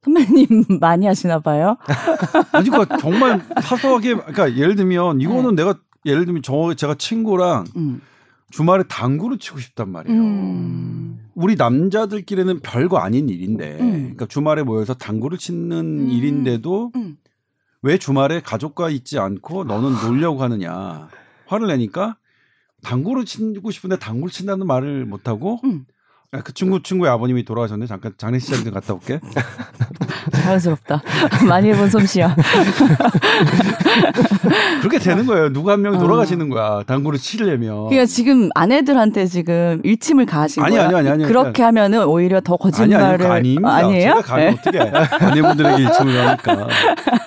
[0.03, 0.47] 선배님
[0.79, 1.77] 많이 하시나 봐요.
[2.51, 5.63] 아니 그러니까 정말 사소하게 그러니까 예를 들면 이거는 네.
[5.63, 8.01] 내가 예를 들면 저 제가 친구랑 음.
[8.49, 10.19] 주말에 당구를 치고 싶단 말이에요.
[10.19, 11.29] 음.
[11.35, 13.91] 우리 남자들끼리는 별거 아닌 일인데, 음.
[13.91, 16.09] 그러니까 주말에 모여서 당구를 치는 음.
[16.09, 17.17] 일인데도 음.
[17.81, 21.09] 왜 주말에 가족과 있지 않고 너는 놀려고 하느냐
[21.45, 22.17] 화를 내니까
[22.83, 25.85] 당구를 치고 싶은데 당구를 친다는 말을 못 하고 음.
[26.43, 29.21] 그 친구 친구의 아버님이 돌아가셨는데 잠깐 장례식장 좀 갔다 올게.
[30.33, 31.01] 자연스럽다.
[31.47, 32.35] 많이 해본 솜씨야.
[34.81, 35.53] 그렇게 되는 거예요.
[35.53, 35.99] 누구 한 명이 어.
[36.01, 36.83] 돌아가시는 거야.
[36.85, 37.85] 당구를 치려면.
[37.87, 40.87] 그러니까 지금 아내들한테 지금 일침을 가하신 아니, 거예요.
[40.89, 41.23] 아니, 아니, 아니.
[41.23, 43.75] 그렇게 하면은 오히려 더 아니 거짓말을 아니 아닙니다.
[43.75, 44.01] 아니에요?
[44.01, 44.49] 제가 감히 네.
[44.51, 44.79] 어떻게
[45.25, 46.67] 아내분들에게 일침을 하니까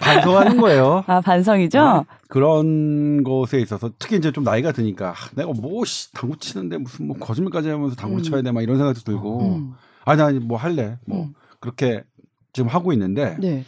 [0.02, 1.04] 반성하는 거예요.
[1.06, 2.04] 아 반성이죠.
[2.30, 7.08] 그런 것에 있어서 특히 이제 좀 나이가 드니까 아, 내가 뭐 씨, 당구 치는데 무슨
[7.08, 8.22] 뭐 거짓말까지 하면서 당구 음.
[8.22, 9.72] 쳐야 돼 막 이런 생각도 들고 음.
[10.04, 11.34] 아니 아니 뭐 할래 뭐 음.
[11.60, 12.04] 그렇게
[12.52, 13.64] 지금 하고 있는데 네.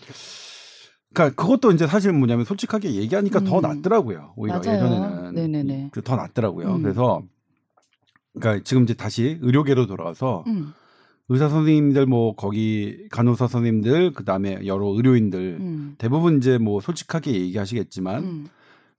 [1.12, 3.62] 그러니까 그것도 이제 사실 뭐냐면 솔직하게 얘기하니까 더 음.
[3.62, 4.77] 낫더라고요 오히려 맞아요.
[4.77, 5.88] 예전에는 네네네.
[5.92, 6.83] 그더 낫더라고요 음.
[6.83, 7.22] 그래서
[8.35, 10.72] 그러니까 지금 이제 다시 의료계로 돌아와서 음.
[11.29, 15.95] 의사 선생님들 뭐 거기 간호사 선생님들 그다음에 여러 의료인들 음.
[15.99, 18.47] 대부분 이제 뭐 솔직하게 얘기하시겠지만 음.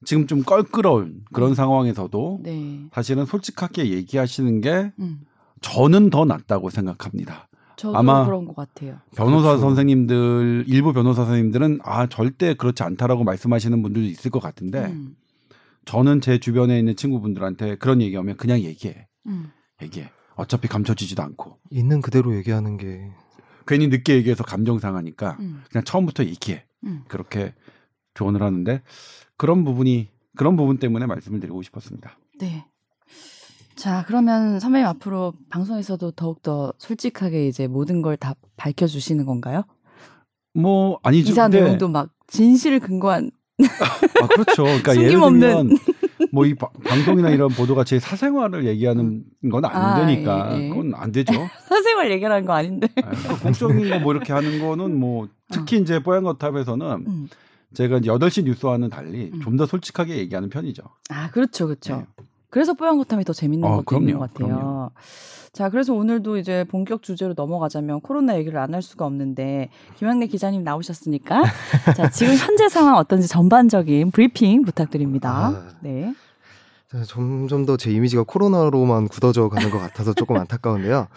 [0.06, 2.86] 지금 좀 껄끄러운 그런 상황에서도 네.
[2.92, 5.22] 사실은 솔직하게 얘기하시는 게 음.
[5.62, 7.48] 저는 더 낫다고 생각합니다.
[7.76, 8.98] 저도 아마 그런 것 같아요.
[9.16, 9.62] 변호사 그렇죠.
[9.62, 15.16] 선생님들 일부 변호사 선생님들은 아 절대 그렇지 않다라고 말씀하시는 분들도 있을 것 같은데 음.
[15.86, 19.52] 저는 제 주변에 있는 친구분들한테 그런 얘기하면 그냥 얘기해 음.
[19.82, 23.12] 얘기해 어차피 감춰지지도 않고 있는 그대로 얘기하는 게
[23.68, 25.64] 괜히 늦게 얘기해서 감정 상하니까 음.
[25.72, 27.04] 그냥 처음부터 얘기해 음.
[27.08, 27.54] 그렇게
[28.14, 28.82] 조언을 하는데
[29.38, 32.18] 그런 부분이 그런 부분 때문에 말씀을 드리고 싶었습니다.
[32.40, 32.66] 네.
[33.76, 39.64] 자, 그러면 선배님 앞으로 방송에서도 더욱더 솔직하게 이제 모든 걸 다 밝혀주시는 건가요?
[40.54, 41.34] 뭐 아니죠.
[41.34, 43.32] 근데- 내용도 막 진실을 근거한
[44.22, 44.64] 아 그렇죠.
[44.64, 45.10] 그러니까 예를.
[45.20, 45.78] 들면
[46.32, 50.70] 뭐 이 방송이나 이런 보도가 제 사생활을 얘기하는 건안 아, 되니까 예, 예.
[50.70, 51.34] 그건 안 되죠.
[51.68, 52.88] 사생활 얘기하는 거 아닌데.
[53.04, 57.30] 아, 그 공적인 거 뭐 이렇게 하는 거는 뭐 특히 이제 뽀얀 거탑에서는 음.
[57.74, 59.42] 제가 이제 8시 뉴스와는 달리 음.
[59.42, 60.84] 좀더 솔직하게 얘기하는 편이죠.
[61.10, 61.98] 아, 그렇죠, 그렇죠.
[61.98, 62.06] 네.
[62.54, 64.48] 그래서 뽀얀 것함이 더 재밌는 어, 것도 있는 그럼요, 것 같아요.
[64.56, 64.92] 그럼요.
[65.54, 70.64] 자, 그래서 오늘도 이제 본격 주제로 넘어가자면 코로나 얘기를 안 할 수가 없는데 김학래 기자님
[70.64, 71.42] 나오셨으니까
[71.98, 75.32] 자, 지금 현재 상황 어떤지 전반적인 브리핑 부탁드립니다.
[75.48, 75.64] 아.
[75.82, 76.14] 네.
[76.92, 81.08] 자, 점점 더 제 이미지가 코로나로만 굳어져 가는 것 같아서 조금 안타까운데요.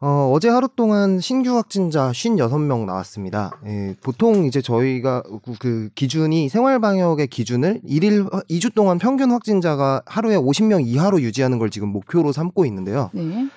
[0.00, 3.58] 어, 어제 하루 동안 신규 확진자 56명 나왔습니다.
[3.66, 5.24] 예, 보통 이제 저희가
[5.58, 11.70] 그 기준이 생활 방역의 기준을 1일 2주 동안 평균 확진자가 하루에 50명 이하로 유지하는 걸
[11.70, 13.10] 지금 목표로 삼고 있는데요.
[13.12, 13.48] 네.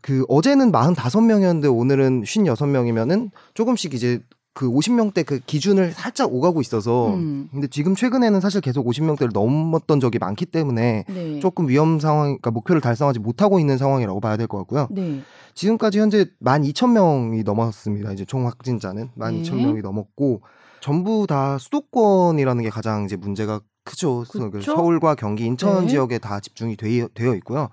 [0.00, 4.20] 그 어제는 45명이었는데 오늘은 56명이면은 조금씩 이제
[4.54, 7.48] 그 50명대 그 기준을 살짝 오가고 있어서 음.
[7.50, 11.40] 근데 지금 최근에는 사실 계속 50명대를 넘었던 적이 많기 때문에 네.
[11.40, 14.88] 조금 위험 상황, 그러니까 목표를 달성하지 못하고 있는 상황이라고 봐야 될 것 같고요.
[14.90, 15.22] 네.
[15.54, 18.12] 지금까지 현재 12,000명이 넘었습니다.
[18.12, 20.42] 이제 총 확진자는 12,000명이 넘었고
[20.80, 24.24] 전부 다 수도권이라는 게 가장 이제 문제가 크죠.
[24.30, 24.50] 그쵸?
[24.50, 25.88] 그 서울과 경기, 인천 네.
[25.88, 27.68] 지역에 다 집중이 되어, 되어 있고요.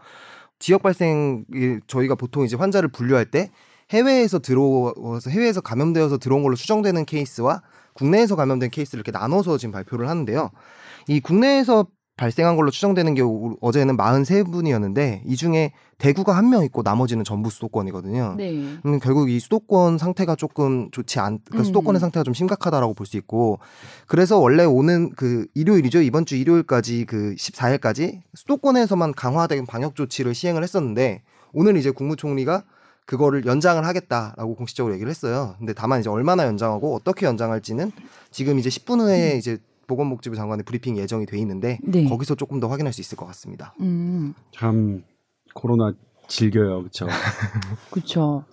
[0.59, 3.49] 지역 발생 이 저희가 보통 이제 환자를 분류할 때
[3.91, 7.61] 해외에서 들어와서 해외에서 감염되어서 들어온 걸로 추정되는 케이스와
[7.93, 10.51] 국내에서 감염된 케이스를 이렇게 나눠서 지금 발표를 하는데요.
[11.07, 16.81] 이 국내에서 발생한 걸로 추정되는 게 오- 어제는 43분이었는데 이 중에 대구가 한 명 있고
[16.81, 18.35] 나머지는 전부 수도권이거든요.
[18.37, 18.51] 네.
[18.85, 21.63] 음, 결국 이 수도권 상태가 조금 좋지 않, 그러니까 음.
[21.63, 23.59] 수도권의 상태가 좀 심각하다라고 볼 수 있고,
[24.05, 26.01] 그래서 원래 오는 그 일요일이죠.
[26.01, 31.21] 이번 주 일요일까지 그 14일까지 수도권에서만 강화된 방역 조치를 시행을 했었는데,
[31.53, 32.63] 오늘 이제 국무총리가
[33.09, 35.55] 그거를 연장을 하겠다라고 공식적으로 얘기를 했어요.
[35.57, 37.91] 근데 다만 이제 얼마나 연장하고 어떻게 연장할지는
[38.29, 42.03] 지금 이제 10분 후에 이제 보건복지부 장관의 브리핑 예정이 돼 있는데 네.
[42.07, 43.73] 거기서 조금 더 확인할 수 있을 것 같습니다.
[43.79, 45.03] 음, 참
[45.55, 45.91] 코로나
[46.27, 47.07] 즐겨요, 그렇죠?
[47.89, 48.45] 그렇죠.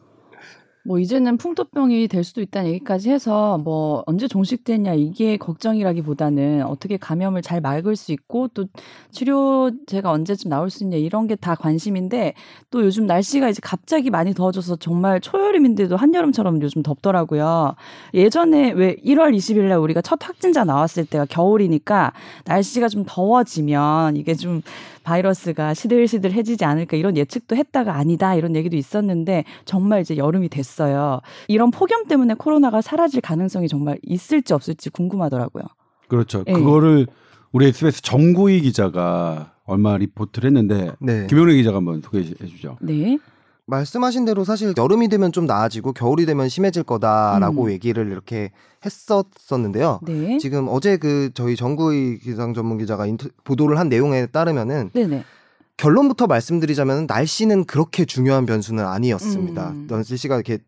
[0.87, 7.43] 뭐 이제는 풍토병이 될 수도 있다는 얘기까지 해서 뭐 언제 종식되냐 이게 걱정이라기보다는 어떻게 감염을
[7.43, 8.67] 잘 막을 수 있고 또
[9.13, 12.35] 치료제가 언제쯤 나올 수 있냐 이런 게 다 관심인데
[12.71, 17.75] 또 요즘 날씨가 이제 갑자기 많이 더워져서 정말 초여름인데도 한여름처럼 요즘 덥더라고요.
[18.15, 22.13] 예전에 왜 1월 20일 날 우리가 첫 확진자 나왔을 때가 겨울이니까
[22.47, 24.63] 날씨가 좀 더워지면 이게 좀
[25.07, 31.21] 바이러스가 시들시들해지지 않을까 이런 예측도 했다가 아니다 이런 얘기도 있었는데 정말 이제 여름이 됐어요.
[31.47, 35.63] 이런 폭염 때문에 코로나가 사라질 가능성이 정말 있을지 없을지 궁금하더라고요.
[36.09, 36.43] 그렇죠.
[36.49, 36.53] 예.
[36.53, 37.07] 그거를
[37.53, 41.27] 우리 SBS 정구희 기자가 얼마 리포트를 했는데 네.
[41.29, 42.77] 김영래 기자가 한번 소개해 주죠.
[42.81, 43.19] 네.
[43.67, 47.71] 말씀하신 대로 사실 여름이 되면 좀 나아지고 겨울이 되면 심해질 거다라고 음.
[47.71, 48.53] 얘기를 이렇게
[48.85, 50.01] 했었었는데요.
[50.03, 50.39] 네.
[50.39, 55.25] 지금 어제 그 저희 정구의 기상 전문 기자가 인터, 보도를 한 내용에 따르면은 네네.
[55.77, 59.71] 결론부터 말씀드리자면 날씨는 그렇게 중요한 변수는 아니었습니다.
[59.71, 59.87] 음.
[59.91, 60.59] 날씨가 이렇게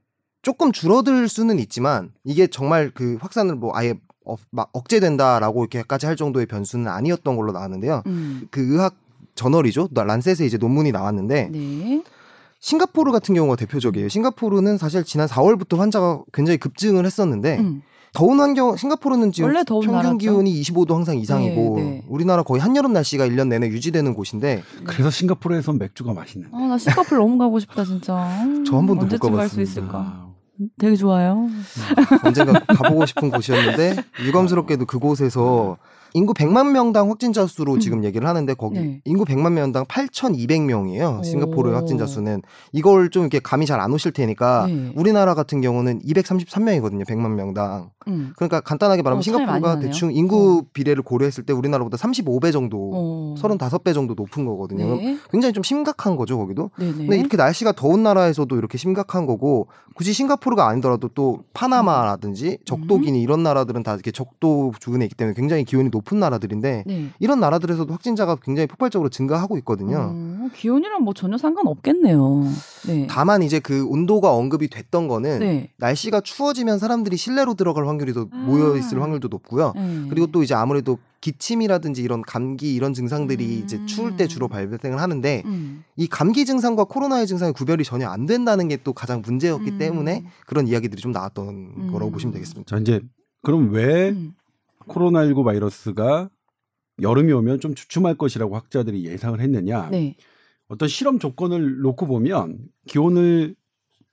[0.43, 3.95] 조금 줄어들 수는 있지만 이게 정말 그 확산을 뭐 아예
[4.27, 8.03] 어, 막 억제된다라고 이렇게까지 할 정도의 변수는 아니었던 걸로 나왔는데요.
[8.07, 8.49] 음.
[8.51, 8.97] 그 의학
[9.35, 9.89] 저널이죠.
[9.95, 12.03] 란셋에 이제 논문이 나왔는데 네.
[12.61, 14.09] 싱가포르 같은 경우가 대표적이에요.
[14.09, 17.83] 싱가포르는 사실 지난 4월부터 환자가 굉장히 급증을 했었는데 음.
[18.15, 20.17] 더운 환경 싱가포르는 지금 원래 더운 평균 나라죠.
[20.19, 22.05] 기온이 25도 항상 이상이고 네, 네.
[22.09, 26.49] 우리나라 거의 한여름 날씨가 1년 내내 유지되는 곳인데 그래서 싱가포르에서 맥주가 맛있는.
[26.53, 28.15] 아, 나 싱가포르 너무 가고 싶다 진짜.
[28.67, 29.63] 저 한 번도 못 언제쯤 갈수 가봤습니다.
[29.71, 29.99] 있을까?
[29.99, 30.29] 아,
[30.79, 31.49] 되게 좋아요.
[32.25, 35.77] 언젠가 가보고 싶은 곳이었는데 유감스럽게도 그곳에서
[36.15, 37.81] 인구 100만 명당 확진자 수로 음.
[37.81, 39.01] 지금 얘기를 하는데 거기 네.
[39.05, 41.25] 인구 100만 명당 8,200명이에요.
[41.25, 41.79] 싱가포르의 오.
[41.79, 42.43] 확진자 수는
[42.73, 44.93] 이걸 좀 이렇게 감이 잘 안 오실 테니까 네.
[44.97, 47.05] 우리나라 같은 경우는 233명이거든요.
[47.07, 47.91] 100만 명당.
[48.09, 48.33] 음.
[48.37, 49.79] 그러니까 간단하게 말하면 어, 싱가포르가.
[49.79, 53.35] 대충 인구 비례를 고려했을 때 우리나라보다 35배 정도, 어.
[53.39, 54.97] 35배 정도 높은 거거든요.
[54.97, 55.19] 네.
[55.31, 56.71] 굉장히 좀 심각한 거죠, 거기도.
[56.79, 56.93] 네네.
[56.93, 63.21] 근데 이렇게 날씨가 더운 나라에서도 이렇게 심각한 거고 굳이 싱가포르가 아니더라도 또 파나마라든지 적도 기니
[63.23, 67.11] 이런 나라들은 다 이렇게 적도 주근에 있기 때문에 굉장히 기온이 높은 나라들인데 네.
[67.19, 70.11] 이런 나라들에서도 확진자가 굉장히 폭발적으로 증가하고 있거든요.
[70.13, 72.45] 어, 기온이랑 뭐 전혀 상관없겠네요.
[72.87, 73.07] 네.
[73.11, 75.71] 다만 이제 그 온도가 언급이 됐던 거는 네.
[75.77, 78.37] 날씨가 추워지면 사람들이 실내로 들어갈 확률이 더 아.
[78.37, 79.75] 모여 있을 확률도 높고요.
[79.77, 80.07] 네.
[80.09, 83.63] 그리고 또 이제 아무래도 기침이라든지 이런 감기 이런 증상들이 음.
[83.65, 85.83] 이제 추울 때 주로 발생을 하는데 음.
[85.97, 89.79] 이 감기 증상과 코로나의 증상의 구별이 전혀 안 된다는 게 또 가장 문제였기 음.
[89.79, 91.91] 때문에 그런 이야기들이 좀 나왔던 음.
[91.93, 92.75] 거라고 보시면 되겠습니다.
[92.75, 93.01] 자 이제
[93.43, 94.33] 그럼 왜 음.
[94.89, 96.31] 코로나19 바이러스가
[97.01, 99.89] 여름이 오면 좀 주춤할 것이라고 학자들이 예상을 했느냐?
[99.91, 100.17] 네.
[100.69, 103.55] 어떤 실험 조건을 놓고 보면 기온을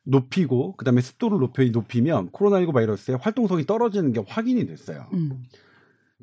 [0.04, 5.08] 높이고 그다음에 습도를 높여 높이면 코로나19 바이러스의 활동성이 떨어지는 게 확인이 됐어요.
[5.14, 5.44] 음.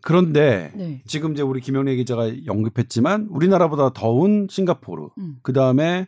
[0.03, 1.03] 그런데 네.
[1.07, 5.37] 지금 이제 우리 김영래 기자가 언급했지만 우리나라보다 더운 싱가포르, 음.
[5.43, 6.07] 그다음에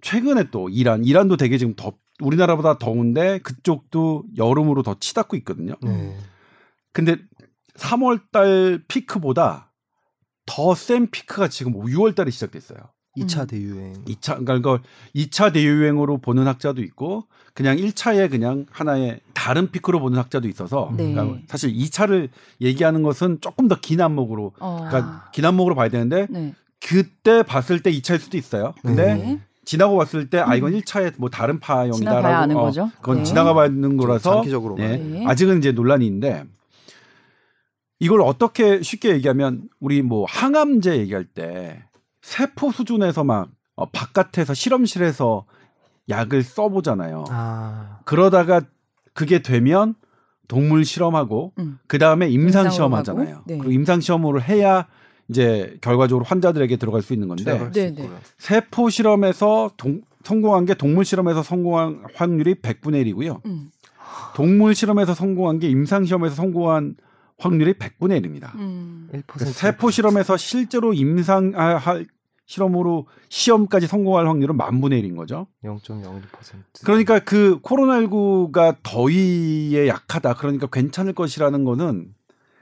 [0.00, 5.74] 최근에 또 이란, 이란도 되게 지금 더 우리나라보다 더운데 그쪽도 여름으로 더 치닫고 있거든요.
[5.82, 6.16] 네.
[6.92, 7.16] 근데
[7.78, 9.72] 3월 달 피크보다
[10.46, 12.78] 더 센 피크가 지금 6월 달에 시작됐어요.
[13.16, 13.46] 2차 음.
[13.48, 13.92] 대유행.
[14.04, 14.80] 2차 그러니까 이걸
[15.14, 21.12] 2차 대유행으로 보는 학자도 있고 그냥 1차에 그냥 하나의 다른 피크로 보는 학자도 있어서 네.
[21.12, 22.28] 그러니까 사실 2차를
[22.60, 24.86] 얘기하는 것은 조금 더 긴 안목으로 어.
[24.88, 26.54] 그러니까 긴 안목으로 봐야 되는데 네.
[26.80, 28.72] 그때 봤을 때 2차일 수도 있어요.
[28.82, 29.40] 근데 네.
[29.64, 30.80] 지나고 봤을 때 아 이건 음.
[30.80, 32.90] 1차의 뭐 다른 파형이다라고 어, 거죠.
[33.00, 33.22] 그건 네.
[33.24, 35.24] 지나가 봐는 거라서 장기적으로 예, 네.
[35.26, 36.44] 아직은 이제 논란이 있는데
[38.00, 41.82] 이걸 어떻게 쉽게 얘기하면 우리 뭐 항암제 얘기할 때
[42.22, 45.44] 세포 수준에서 막 어, 바깥에서 실험실에서
[46.08, 47.24] 약을 써보잖아요.
[47.28, 48.00] 아.
[48.04, 48.62] 그러다가
[49.14, 49.94] 그게 되면
[50.46, 51.78] 동물 실험하고 음.
[51.86, 53.42] 그 다음에 임상 임상으로 시험 가고, 하잖아요.
[53.46, 53.58] 네.
[53.58, 54.86] 그리고 임상 시험으로 해야
[55.28, 58.18] 이제 결과적으로 환자들에게 들어갈 수 있는 건데 네, 있고요.
[58.38, 63.44] 세포 실험에서 동- 성공한 게 동물 실험에서 성공한 확률이 100분의 1이고요.
[63.46, 63.70] 음.
[64.34, 66.96] 동물 실험에서 성공한 게 임상 시험에서 성공한
[67.38, 68.54] 확률이 100분의 1입니다.
[68.56, 69.08] 음.
[69.12, 69.22] 1%.
[69.26, 72.06] 그러니까 세포 실험에서 실제로 임상 아, 할
[72.46, 75.46] 실험으로 시험까지 성공할 확률은 만분의 1인 거죠.
[75.64, 76.22] 0.01%.
[76.84, 80.34] 그러니까 그 코로나19가 더위에 약하다.
[80.34, 82.14] 그러니까 괜찮을 것이라는 거는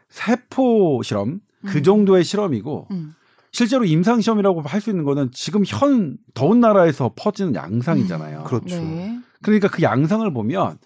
[0.09, 1.83] 세포 실험 그 음.
[1.83, 3.15] 정도의 실험이고 음.
[3.53, 8.45] 실제로 임상 시험이라고 할 수 있는 거는 지금 현 더운 나라에서 퍼지는 양상이잖아요.
[8.45, 8.77] 그렇죠.
[8.77, 9.19] 네.
[9.41, 10.79] 그러니까 그 양상을 보면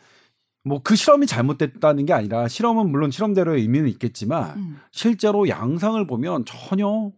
[0.65, 4.81] 뭐 그 실험이 잘못됐다는 게 아니라 실험은 물론 실험대로의 의미는 있겠지만 음.
[4.91, 7.11] 실제로 양상을 보면 전혀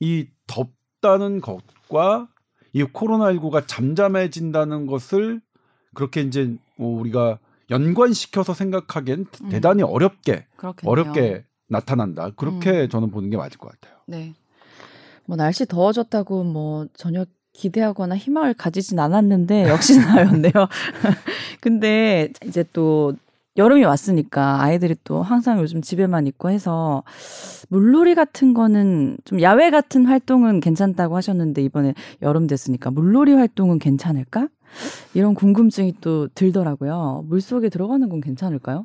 [0.00, 2.28] 이 덥다는 것과
[2.72, 5.40] 이 코로나19가 잠잠해진다는 것을
[5.94, 7.38] 그렇게 이제 뭐 우리가
[7.70, 9.48] 연관시켜서 생각하기엔 음.
[9.48, 10.90] 대단히 어렵게 그렇겠네요.
[10.90, 12.30] 어렵게 나타난다.
[12.36, 12.88] 그렇게 음.
[12.88, 13.98] 저는 보는 게 맞을 것 같아요.
[14.06, 14.34] 네.
[15.24, 17.24] 뭐 날씨 더워졌다고 뭐 전혀
[17.56, 20.52] 기대하거나 희망을 가지진 않았는데 역시나 였네요.
[21.60, 23.14] 근데 이제 또
[23.56, 27.02] 여름이 왔으니까 아이들이 또 항상 요즘 집에만 있고 해서
[27.68, 34.48] 물놀이 같은 거는 좀 야외 같은 활동은 괜찮다고 하셨는데 이번에 여름 됐으니까 물놀이 활동은 괜찮을까?
[35.14, 37.24] 이런 궁금증이 또 들더라고요.
[37.26, 38.84] 물 속에 들어가는 건 괜찮을까요?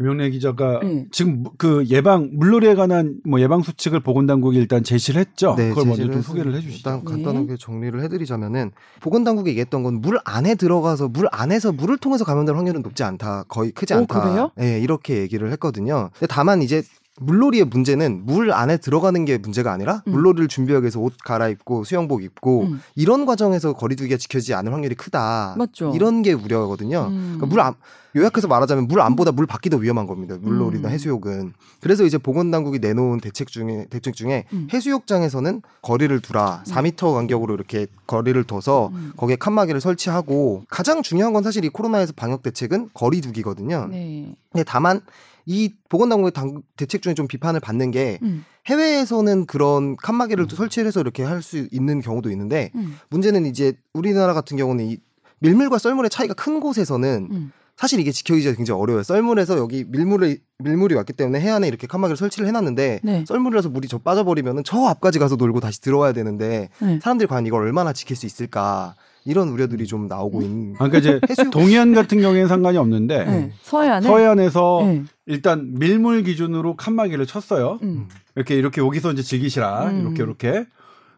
[0.00, 1.04] 김영래 기자가 네.
[1.12, 5.54] 지금 그 예방 물놀이에 관한 뭐 예방 수칙을 보건당국이 일단 제시를 했죠.
[5.58, 6.76] 네, 그걸 먼저 좀 소개를 해주시죠.
[6.78, 7.12] 일단 네.
[7.12, 12.80] 간단하게 정리를 해드리자면은 보건당국이 얘기했던 건 물 안에 들어가서 물 안에서 물을 통해서 감염될 확률은
[12.80, 14.20] 높지 않다, 거의 크지 오, 않다.
[14.22, 14.50] 그래요?
[14.60, 16.08] 예, 이렇게 얘기를 했거든요.
[16.14, 16.82] 근데 다만 이제
[17.20, 20.12] 물놀이의 문제는 물 안에 들어가는 게 문제가 아니라 음.
[20.12, 22.80] 물놀이를 준비하기 위해서 옷 갈아입고 수영복 입고 음.
[22.94, 25.54] 이런 과정에서 거리두기가 지켜지지 않을 확률이 크다.
[25.58, 25.92] 맞죠.
[25.94, 27.08] 이런 게 우려거든요.
[27.10, 27.36] 음.
[27.36, 27.74] 그러니까 물 안,
[28.16, 30.36] 요약해서 말하자면 물 안보다 물 밖이 더 위험한 겁니다.
[30.40, 30.92] 물놀이나 음.
[30.92, 31.52] 해수욕은.
[31.80, 34.68] 그래서 이제 보건당국이 내놓은 대책 중에 대책 중에 음.
[34.72, 36.62] 해수욕장에서는 거리를 두라.
[36.66, 39.12] 4미터 간격으로 이렇게 거리를 둬서 음.
[39.16, 43.88] 거기에 칸막이를 설치하고 가장 중요한 건 사실 이 코로나에서 방역 대책은 거리두기거든요.
[43.90, 44.34] 네.
[44.52, 45.00] 근데 다만
[45.46, 48.44] 이 보건당국의 당, 대책 중에 좀 비판을 받는 게 음.
[48.66, 52.96] 해외에서는 그런 칸막이를 또 설치해서 이렇게 할 수 있는 경우도 있는데 음.
[53.08, 54.98] 문제는 이제 우리나라 같은 경우는 이
[55.38, 57.52] 밀물과 썰물의 차이가 큰 곳에서는 음.
[57.76, 59.02] 사실 이게 지켜지기가 굉장히 어려워요.
[59.02, 63.24] 썰물에서 여기 밀물이 밀물이 왔기 때문에 해안에 이렇게 칸막이를 설치를 해놨는데 네.
[63.26, 67.00] 썰물이라서 물이 저 빠져버리면은 저 앞까지 가서 놀고 다시 들어와야 되는데 네.
[67.02, 70.74] 사람들이 과연 이걸 얼마나 지킬 수 있을까 이런 우려들이 좀 나오고 있는.
[70.78, 73.52] 아, 그러니까 이제 해수욕 동해안 같은 경우에는 상관이 없는데 네.
[73.62, 75.02] 서해안에 서해안에서 네.
[75.30, 77.78] 일단 밀물 기준으로 칸막이를 쳤어요.
[77.82, 78.08] 음.
[78.34, 80.00] 이렇게 이렇게 여기서 이제 즐기시라 음.
[80.00, 80.66] 이렇게 이렇게.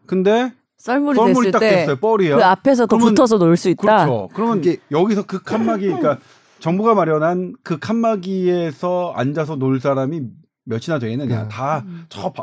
[0.05, 1.95] 근데 썰물이, 썰물이 됐을 딱때 됐어요.
[1.97, 2.35] 뻘이요.
[2.37, 3.81] 그 앞에서 더 그러면- 붙어서 놀 수 있다.
[4.05, 4.29] 그렇죠.
[4.33, 6.19] 그러면 그게- 여기서 그 칸막이 그러니까
[6.59, 10.21] 정부가 마련한 그 칸막이에서 앉아서 놀 사람이
[10.65, 11.43] 몇이나 되겠느냐.
[11.43, 11.49] 네.
[11.49, 12.05] 다 음.
[12.09, 12.33] 저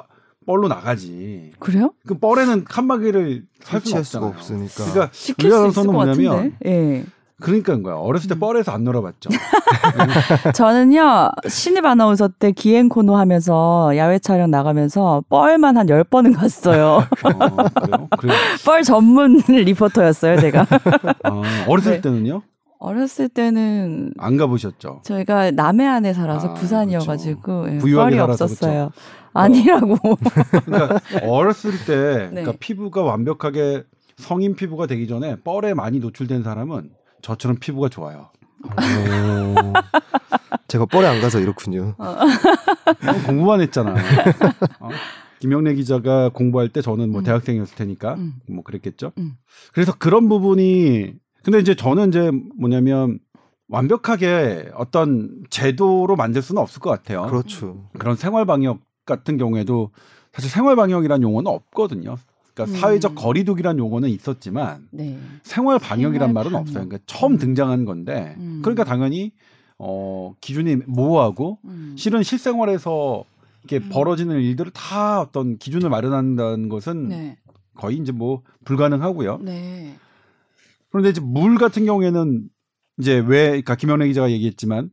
[0.46, 1.52] 뻘로 나가지.
[1.58, 1.92] 그래요?
[2.06, 4.26] 그 뻘에는 칸막이를 살 수가 설치할 수가.
[4.26, 4.74] 없으니까.
[4.90, 6.56] 그러니까 지킬 수 있을 것 뭐냐면 같은데.
[6.66, 7.04] 예.
[7.40, 7.94] 그러니까 거야.
[7.96, 8.38] 어렸을 때 음.
[8.38, 9.30] 뻘에서 안 놀아봤죠.
[10.54, 17.02] 저는요, 신입 아나운서 때 기행 코너 하면서 야외 촬영 나가면서 뻘만 한 10번은 갔어요.
[17.24, 18.08] 어?
[18.64, 20.66] 뻘 전문 리포터였어요, 제가.
[21.28, 22.00] 어, 어렸을 네.
[22.00, 22.42] 때는요?
[22.78, 25.00] 어렸을 때는 안 가보셨죠?
[25.04, 28.90] 저희가 남해안에 살아서 아, 부산이어가지고 예, 부유하게 뻘이 없었어요.
[29.34, 29.96] 아니라고.
[30.64, 32.42] 그러니까 어렸을 때 네.
[32.42, 33.84] 그러니까 피부가 완벽하게
[34.16, 36.90] 성인 피부가 되기 전에 뻘에 많이 노출된 사람은
[37.22, 38.30] 저처럼 피부가 좋아요.
[38.64, 39.72] 오.
[40.68, 41.94] 제가 뻘에 안 가서 이렇군요.
[43.00, 43.94] 형 공부만 했잖아.
[44.80, 44.88] 어?
[45.40, 47.24] 김영래 기자가 공부할 때 저는 뭐 음.
[47.24, 48.34] 대학생이었을 테니까 음.
[48.48, 49.12] 뭐 그랬겠죠.
[49.18, 49.36] 음.
[49.72, 53.18] 그래서 그런 부분이 근데 이제 저는 이제 뭐냐면
[53.68, 57.22] 완벽하게 어떤 제도로 만들 수는 없을 것 같아요.
[57.22, 57.88] 그렇죠.
[57.98, 59.90] 그런 생활 방역 같은 경우에도
[60.32, 62.16] 사실 생활 방역이란 용어는 없거든요.
[62.60, 62.80] 그러니까 음.
[62.80, 65.18] 사회적 거리두기란 용어는 있었지만 네.
[65.42, 66.60] 생활 방역이란 생활 말은 방역.
[66.60, 66.88] 없어요.
[66.88, 67.38] 그러니까 처음 음.
[67.38, 68.60] 등장한 건데 음.
[68.62, 69.32] 그러니까 당연히
[69.78, 71.94] 어 기준이 모호하고 음.
[71.96, 73.24] 실은 실생활에서
[73.64, 73.88] 이게 음.
[73.90, 77.38] 벌어지는 일들을 다 어떤 기준을 마련한다는 것은 네.
[77.74, 79.38] 거의 이제 뭐 불가능하고요.
[79.42, 79.96] 네.
[80.90, 82.48] 그런데 이제 물 같은 경우에는
[82.98, 84.90] 이제 왜 그러니까 김현애 기자가 얘기했지만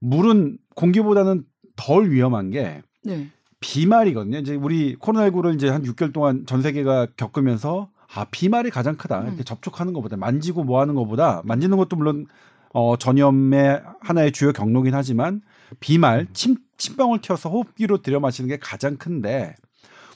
[0.00, 1.44] 물은 공기보다는
[1.76, 3.28] 덜 위험한 게 네.
[3.60, 4.38] 비말이거든요.
[4.38, 9.22] 이제 우리 코로나19를 이제 한 6개월 동안 전 세계가 겪으면서 아 비말이 가장 크다.
[9.22, 9.44] 이렇게 음.
[9.44, 12.26] 접촉하는 것보다 만지고 뭐 하는 것보다 만지는 것도 물론
[12.72, 15.42] 어 전염의 하나의 주요 경로긴 하지만
[15.80, 19.54] 비말 침 침방울 튀어서 호흡기로 들여 마시는 게 가장 큰데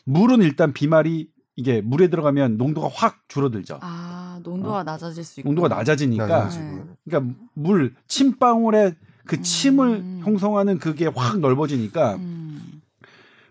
[0.05, 3.79] 물은 일단 비말이 이게 물에 들어가면 농도가 확 줄어들죠.
[3.83, 5.49] 아, 농도가 낮아질 수 있고.
[5.49, 6.97] 농도가 낮아지니까 낮아지고.
[7.05, 8.95] 그러니까 물 침방울에
[9.27, 10.21] 그 침을 음.
[10.25, 12.32] 형성하는 그게 확 넓어지니까 음.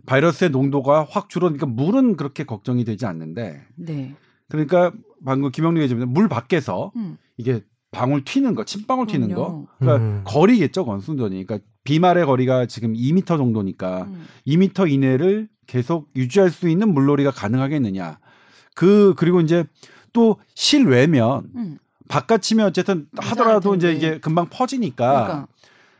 [0.06, 4.16] 바이러스의 농도가 확 줄어드니까 물은 그렇게 걱정이 되지 않는데 네.
[4.50, 4.92] 그러니까
[5.26, 7.18] 방금 김영리 얘기했지만 물 밖에서 음.
[7.38, 9.68] 이게 방울 튀는 거, 침방울 튀는 거, 그럼요.
[9.80, 10.22] 그러니까 음.
[10.26, 11.46] 거리겠죠, 건순전이.
[11.46, 14.26] 그러니까 비말의 거리가 지금 2m 정도니까 음.
[14.48, 18.20] 2m 이내를 계속 유지할 수 있는 물놀이가 가능하겠느냐.
[18.76, 19.66] 그 그리고 이제
[20.14, 21.78] 또 실외면 음.
[22.08, 24.08] 바깥이면 어쨌든 하더라도 이제 텐데.
[24.08, 25.48] 이게 금방 퍼지니까 그러니까.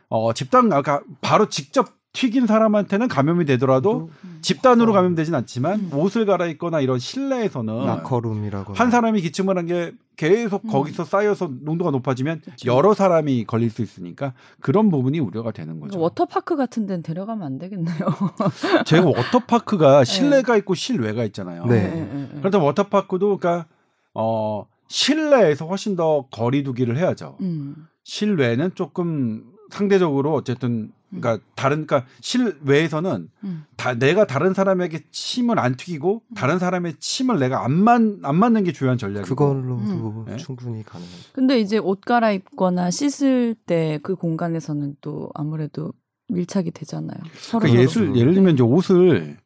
[0.08, 4.38] 어 집단 아까 바로 직접 튀긴 사람한테는 감염이 되더라도 음.
[4.42, 5.98] 집단으로 감염되진 않지만 음.
[5.98, 10.70] 옷을 갈아입거나 이런 실내에서는 나커룸이라고 한 사람이 기침을 한 게 계속 음.
[10.70, 12.70] 거기서 쌓여서 농도가 높아지면 그쵸.
[12.70, 15.98] 여러 사람이 걸릴 수 있으니까 그런 부분이 우려가 되는 거죠.
[15.98, 17.96] 워터파크 같은 데는 데려가면 안 되겠네요.
[18.84, 21.64] 제가 워터파크가 실내가 있고 실외가 있잖아요.
[21.66, 21.88] 네.
[21.88, 22.28] 네.
[22.40, 23.66] 그렇다 워터파크도 그러니까
[24.12, 27.38] 어 실내에서 훨씬 더 거리두기를 해야죠.
[27.40, 27.86] 음.
[28.04, 33.64] 실외는 조금 상대적으로 어쨌든 그러니까 다른 그러니까 실외에서는 음.
[33.76, 38.98] 다 내가 다른 사람에게 침을 안 튀기고 다른 사람의 침을 내가 안맞안 맞는 게 중요한
[38.98, 40.24] 전략이고 그걸로도 음.
[40.26, 40.36] 네.
[40.36, 41.16] 충분히 가능해요.
[41.32, 45.92] 근데 이제 옷 갈아입거나 씻을 때 그 공간에서는 또 아무래도
[46.28, 47.18] 밀착이 되잖아요.
[47.34, 48.06] 서로 그러니까 서로.
[48.06, 49.36] 예술 예를 들면 이제 옷을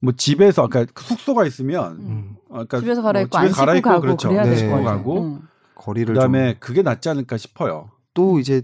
[0.00, 2.06] 뭐 집에서 아까 그 숙소가 있으면 음.
[2.06, 2.36] 음.
[2.48, 4.28] 어, 그러니까 집에서 갈아입고 뭐안 집에 씻고 갈아입고 가고 그렇죠.
[4.28, 4.68] 그래야 네.
[4.68, 4.84] 같아요.
[4.84, 5.42] 가고 응.
[5.74, 7.90] 거리를 그다음에 좀 그게 낫지 않을까 싶어요.
[8.14, 8.62] 또 이제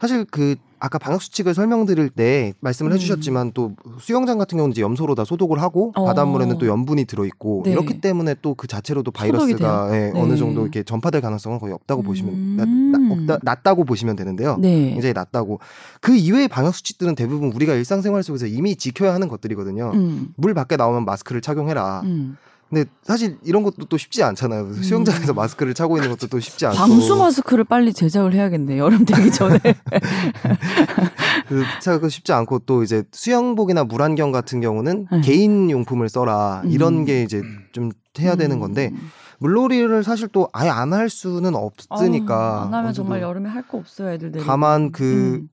[0.00, 2.94] 사실 그 아까 방역 수칙을 설명드릴 때 말씀을 음.
[2.94, 6.04] 해주셨지만 또 수영장 같은 경우는 이제 염소로 다 소독을 하고 어.
[6.04, 7.72] 바닷물에는 또 염분이 들어있고 네.
[7.72, 10.20] 이렇기 때문에 또 그 자체로도 바이러스가 예, 네.
[10.20, 12.56] 어느 정도 이렇게 전파될 가능성은 거의 없다고 보시면 음.
[12.56, 14.56] 낮, 낮- 없다, 낮다고 보시면 되는데요.
[14.58, 14.90] 네.
[14.92, 15.60] 굉장히 낮다고
[16.00, 19.92] 그 이외의 방역 수칙들은 대부분 우리가 일상생활 속에서 이미 지켜야 하는 것들이거든요.
[19.94, 20.28] 음.
[20.36, 22.00] 물 밖에 나오면 마스크를 착용해라.
[22.04, 22.36] 음.
[22.68, 24.72] 근데 사실 이런 것도 또 쉽지 않잖아요.
[24.82, 26.76] 수영장에서 마스크를 차고 있는 것도 또 쉽지 않고.
[26.76, 28.76] 방수 마스크를 빨리 제작을 해야겠네.
[28.78, 29.58] 여름 되기 전에.
[31.48, 35.20] 그 차가 쉽지 않고 또 이제 수영복이나 물안경 같은 경우는 네.
[35.20, 37.04] 개인 용품을 써라 이런 음.
[37.04, 37.40] 게 이제
[37.72, 38.90] 좀 해야 되는 건데
[39.38, 43.78] 물놀이를 사실 또 아예 안 할 수는 없으니까 아우, 안 하면 정말 여름에 할 거
[43.78, 44.42] 없어요, 애들들.
[44.44, 45.48] 다만 그 음.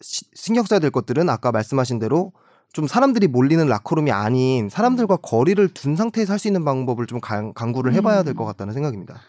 [0.00, 2.32] 시- 신경 써야 될 것들은 아까 말씀하신 대로
[2.74, 7.54] 좀 사람들이 몰리는 라커룸이 아닌 사람들과 거리를 둔 상태에서 할 수 있는 방법을 좀 강,
[7.54, 8.46] 강구를 해봐야 될것 음.
[8.46, 9.20] 같다는 생각입니다.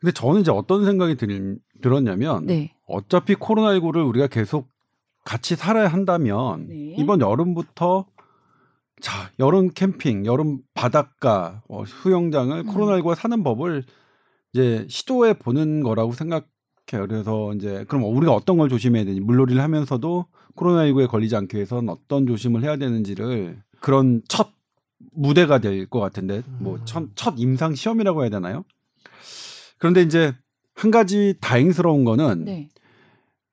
[0.00, 2.74] 근데 저는 이제 어떤 생각이 들, 들었냐면 네.
[2.86, 4.68] 어차피 코로나19를 우리가 계속
[5.24, 6.96] 같이 살아야 한다면 네.
[6.98, 8.06] 이번 여름부터
[9.00, 12.66] 자 여름 캠핑, 여름 바닷가, 어, 수영장을 음.
[12.66, 13.84] 코로나19가 사는 법을
[14.52, 16.46] 이제 시도해 보는 거라고 생각해요.
[16.90, 20.26] 그래서 이제 그럼 우리가 어떤 걸 조심해야 되는지 물놀이를 하면서도
[20.56, 24.48] 코로나19에 걸리지 않기 위해서는 어떤 조심을 해야 되는지를 그런 첫
[25.12, 28.64] 무대가 될 것 같은데 뭐첫 첫 임상 시험이라고 해야 되나요?
[29.78, 30.34] 그런데 이제
[30.74, 32.68] 한 가지 다행스러운 거는 네.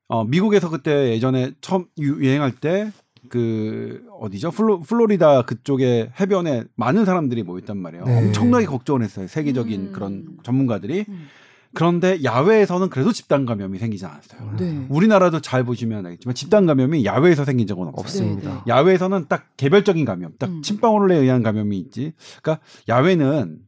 [0.08, 2.92] 어, 미국에서 그때 예전에 처음 유- 유행할 때
[3.30, 4.52] 그 어디죠?
[4.52, 8.04] 플로, 플로리다 그쪽에 해변에 많은 사람들이 모였단 말이에요.
[8.06, 8.18] 네.
[8.18, 9.28] 엄청나게 걱정을 했어요.
[9.28, 9.92] 세계적인 음.
[9.94, 11.06] 그런 전문가들이.
[11.08, 11.28] 음.
[11.76, 14.56] 그런데 야외에서는 그래도 집단 감염이 생기지 않았어요.
[14.58, 14.86] 네.
[14.90, 17.90] 우리나라도 잘 보시면 알겠지만 집단 감염이 야외에서 생긴 적은.
[17.94, 18.50] 없습니다.
[18.50, 18.62] 네, 네.
[18.68, 20.62] 야외에서는 딱 개별적인 감염, 딱 음.
[20.62, 22.14] 침방울에 의한 감염이 있지.
[22.42, 23.60] 그러니까 야외는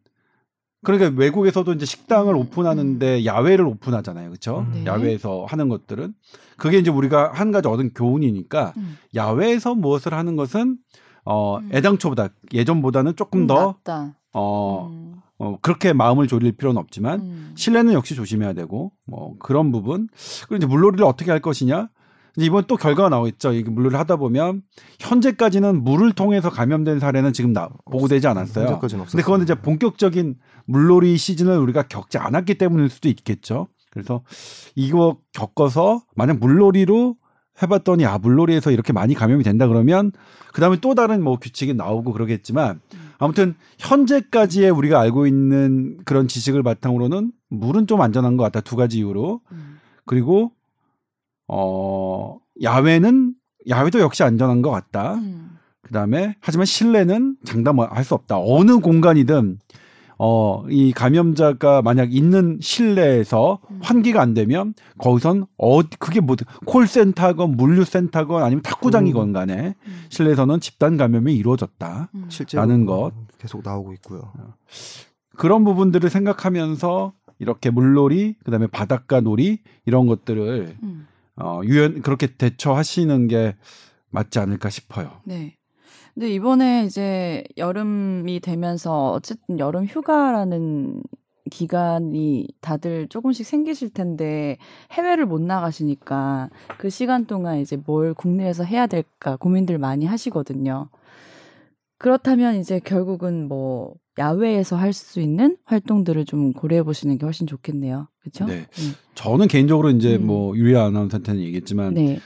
[0.84, 2.40] 그러니까 외국에서도 이제 식당을 음.
[2.40, 4.66] 오픈하는데 야외를 오픈하잖아요, 그렇죠?
[4.72, 4.86] 네.
[4.86, 6.14] 야외에서 하는 것들은
[6.58, 8.98] 그게 이제 우리가 한 가지 얻은 교훈이니까 음.
[9.16, 10.78] 야외에서 무엇을 하는 것은
[11.26, 11.70] 어 음.
[11.74, 14.16] 애당초보다 예전보다는 조금 더 낫다.
[14.34, 15.15] 어, 음.
[15.38, 17.52] 어, 그렇게 마음을 졸일 필요는 없지만 음.
[17.56, 20.08] 실내는 역시 조심해야 되고 뭐 그런 부분
[20.48, 21.90] 그리고 이제 물놀이를 어떻게 할 것이냐
[22.38, 24.62] 이제 이번 또 결과가 나오겠죠 이게 물놀이를 하다 보면
[25.00, 28.66] 현재까지는 물을 통해서 감염된 사례는 지금 나, 보고되지 않았어요.
[28.66, 29.12] 현재까지는 없었어요.
[29.12, 33.68] 근데 그건 이제 본격적인 물놀이 시즌을 우리가 겪지 않았기 때문일 수도 있겠죠.
[33.92, 34.24] 그래서
[34.76, 37.16] 이거 겪어서 만약 물놀이로
[37.62, 40.12] 해봤더니 아 물놀이에서 이렇게 많이 감염이 된다 그러면
[40.54, 42.82] 그 다음에 또 다른 뭐 규칙이 나오고 그러겠지만
[43.18, 49.00] 아무튼 현재까지의 우리가 알고 있는 그런 지식을 바탕으로는 물은 좀 안전한 것 같다 두 가지
[49.00, 49.80] 이유로 음.
[50.06, 50.52] 그리고
[51.48, 53.36] 어 야외는
[53.68, 55.16] 야외도 역시 안전한 것 같다.
[55.16, 55.58] 음.
[55.82, 58.38] 그다음에 하지만 실내는 장담할 수 없다.
[58.40, 59.60] 어느 공간이든
[60.18, 63.80] 어 이 감염자가 만약 있는 실내에서 음.
[63.82, 66.36] 환기가 안 되면 거기선 어 그게 뭐
[66.66, 70.04] 콜센터건 물류센터건 아니면 탁구장이건 간에 음.
[70.10, 72.10] 실내에서는 집단 감염이 이루어졌다.
[72.16, 72.26] 음.
[72.30, 73.12] 실제로 라는 것.
[73.38, 74.32] 계속 나오고 있고요.
[75.36, 81.08] 그런 부분들을 생각하면서 이렇게 물놀이 그다음에 바닷가 놀이 이런 것들을 음.
[81.36, 83.56] 어 유연 그렇게 대처하시는 게
[84.10, 85.12] 맞지 않을까 싶어요.
[85.26, 85.58] 네.
[86.16, 91.04] 근데 이번에 이제 여름이 되면서 어쨌든 여름 휴가라는
[91.52, 94.58] 기간이 다들 조금씩 생기실 텐데
[94.94, 100.88] 해외를 못 나가시니까 그 시간 동안 이제 뭘 국내에서 해야 될까 고민들 많이 하시거든요.
[101.98, 108.08] 그렇다면 이제 결국은 뭐 야외에서 할 수 있는 활동들을 좀 고려해 보시는 게 훨씬 좋겠네요.
[108.20, 108.46] 그렇죠?
[108.46, 108.66] 네.
[109.16, 110.28] 저는 개인적으로 이제 음.
[110.28, 112.20] 뭐 유리아 아나운서한테는 얘기했지만 네.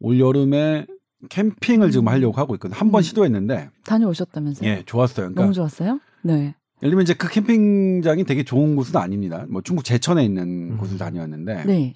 [0.00, 0.86] 올 여름에
[1.28, 2.08] 캠핑을 지금 음.
[2.08, 2.78] 하려고 하고 있거든요.
[2.78, 3.02] 한번 음.
[3.02, 4.68] 시도했는데 다녀오셨다면서요?
[4.68, 5.26] 예 좋았어요.
[5.26, 6.00] 그러니까 너무 좋았어요?
[6.22, 6.54] 네.
[6.82, 9.44] 예를 들면 이제 그 캠핑장이 되게 좋은 곳은 아닙니다.
[9.50, 10.76] 뭐 중국 제천에 있는 음.
[10.78, 11.94] 곳을 다녀왔는데 네.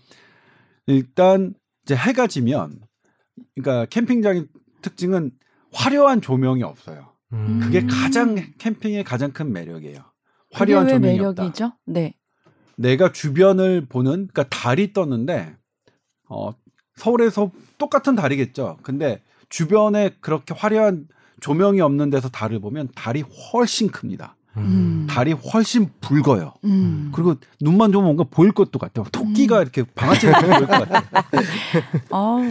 [0.86, 1.54] 일단
[1.84, 2.80] 이제 해가 지면
[3.54, 4.46] 그러니까 캠핑장의
[4.82, 5.32] 특징은
[5.72, 7.12] 화려한 조명이 없어요.
[7.32, 7.60] 음.
[7.62, 7.88] 그게 음.
[7.90, 10.00] 가장 캠핑의 가장 큰 매력이에요.
[10.52, 11.42] 화려한 왜 조명이 없다.
[11.42, 11.72] 매력이죠?
[11.86, 12.14] 네.
[12.76, 15.56] 내가 주변을 보는 그러니까 달이 떴는데
[16.28, 16.50] 어
[16.96, 18.78] 서울에서 똑같은 달이겠죠.
[18.82, 21.08] 근데 주변에 그렇게 화려한
[21.40, 23.22] 조명이 없는 데서 달을 보면 달이
[23.52, 24.36] 훨씬 큽니다.
[24.56, 25.06] 음.
[25.10, 26.54] 달이 훨씬 붉어요.
[26.64, 27.10] 음.
[27.12, 29.04] 그리고 눈만 좀 뭔가 보일 것도 같아요.
[29.10, 29.62] 토끼가 음.
[29.62, 31.02] 이렇게 방아쇠 이렇게 보일 것 같아요.
[32.10, 32.44] 아우.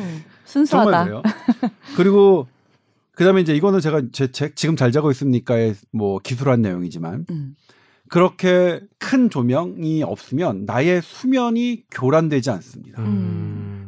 [0.45, 0.91] 순수하다.
[0.91, 1.23] 정말 그래요.
[1.95, 2.47] 그리고
[3.15, 7.55] 그다음에 이제 이거는 제가 제 책 지금 잘 자고 있습니까의 뭐 기술한 내용이지만 음.
[8.09, 13.01] 그렇게 큰 조명이 없으면 나의 수면이 교란되지 않습니다.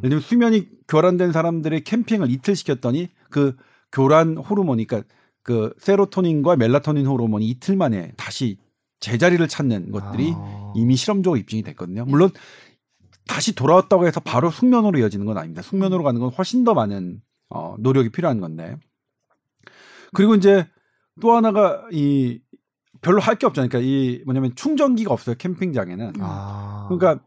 [0.06, 0.08] 음.
[0.08, 3.56] 예를 들면 수면이 교란된 사람들의 캠핑을 이틀 시켰더니 그
[3.92, 5.08] 교란 호르몬이 그러니까
[5.44, 8.58] 그 세로토닌과 멜라토닌 호르몬이 이틀 만에 다시
[9.00, 10.74] 제자리를 찾는 것들이 아.
[10.76, 12.06] 이미 실험적으로 입증이 됐거든요.
[12.06, 12.32] 물론
[13.28, 15.62] 다시 돌아왔다고 해서 바로 숙면으로 이어지는 건 아닙니다.
[15.62, 18.78] 숙면으로 가는 건 훨씬 더 많은 어, 노력이 필요한 건데.
[20.14, 20.68] 그리고 이제
[21.22, 22.40] 또 하나가 이
[23.02, 23.70] 별로 할 게 없잖아요.
[23.70, 25.36] 그러니까 이 뭐냐면 충전기가 없어요.
[25.38, 26.14] 캠핑장에는.
[26.20, 26.88] 아.
[26.90, 27.24] 그러니까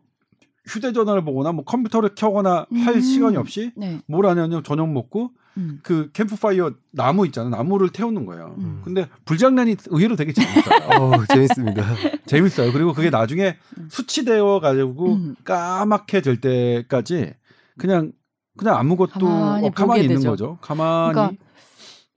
[0.68, 3.00] 휴대전화를 보거나 뭐 컴퓨터를 켜거나 할 음.
[3.00, 4.00] 시간이 없이 네.
[4.06, 5.80] 뭘 하냐면 저녁 먹고 음.
[5.82, 7.50] 그 캠프파이어 나무 있잖아요.
[7.50, 8.54] 나무를 태우는 거예요.
[8.58, 8.82] 음.
[8.84, 10.78] 근데 불장난이 의외로 되게 재밌어요.
[11.02, 11.82] 어, 재밌습니다.
[12.26, 12.72] 재밌어요.
[12.72, 13.56] 그리고 그게 나중에
[13.88, 15.34] 수치되어 가지고 음.
[15.44, 17.32] 까맣게 될 때까지
[17.78, 18.12] 그냥
[18.56, 20.30] 그냥 아무것도 가만히 어, 가만히 있는 되죠.
[20.30, 20.58] 거죠.
[20.60, 21.44] 가만히 그러니까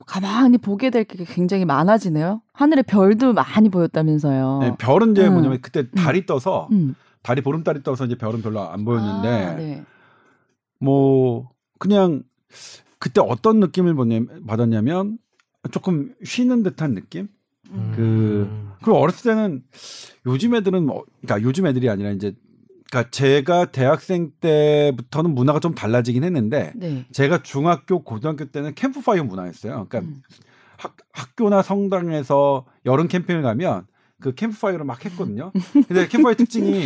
[0.06, 2.41] 가만히 보게 될 게 굉장히 많아지네요.
[2.54, 4.60] 하늘에 별도 많이 보였다면서요.
[4.62, 5.34] 네, 별은 이제 음.
[5.34, 6.68] 뭐냐면 그때 달이 떠서
[7.22, 7.24] 음.
[7.24, 9.84] 달이 보름달이 떠서 이제 별은 별로 안 보였는데 아, 네.
[10.80, 11.50] 뭐
[11.80, 12.24] 그냥
[13.00, 13.96] 그때 어떤 느낌을
[14.46, 15.18] 받았냐면
[15.72, 17.28] 조금 쉬는 듯한 느낌.
[17.72, 17.94] 음.
[17.96, 19.64] 그 그리고 어렸을 때는
[20.26, 22.34] 요즘 애들은 뭐 그러니까 요즘 애들이 아니라 이제
[22.90, 27.06] 그러니까 제가 대학생 때부터는 문화가 좀 달라지긴 했는데 네.
[27.12, 29.88] 제가 중학교 고등학교 때는 캠프파이어 문화였어요.
[29.88, 30.22] 그러니까 음.
[30.78, 33.86] 학, 학교나 성당에서 여름 캠핑을 가면
[34.22, 35.52] 그 캠프파이어를 막 했거든요.
[35.74, 36.86] 근데 캠프파이어 특징이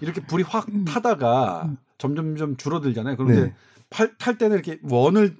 [0.00, 0.84] 이렇게 불이 확 음.
[0.84, 1.76] 타다가 음.
[1.98, 3.16] 점점 점 줄어들잖아요.
[3.16, 3.54] 그런데 네.
[3.90, 5.36] 팔, 탈 때는 이렇게 원을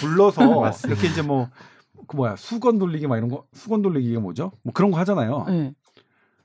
[0.00, 0.42] 불러서.
[0.86, 1.48] 이렇게 이제 뭐
[2.08, 4.50] 그 뭐야 수건 돌리기 막 이런 거 수건 돌리기가 뭐죠?
[4.62, 5.44] 뭐 그런 거 하잖아요.
[5.48, 5.72] 네.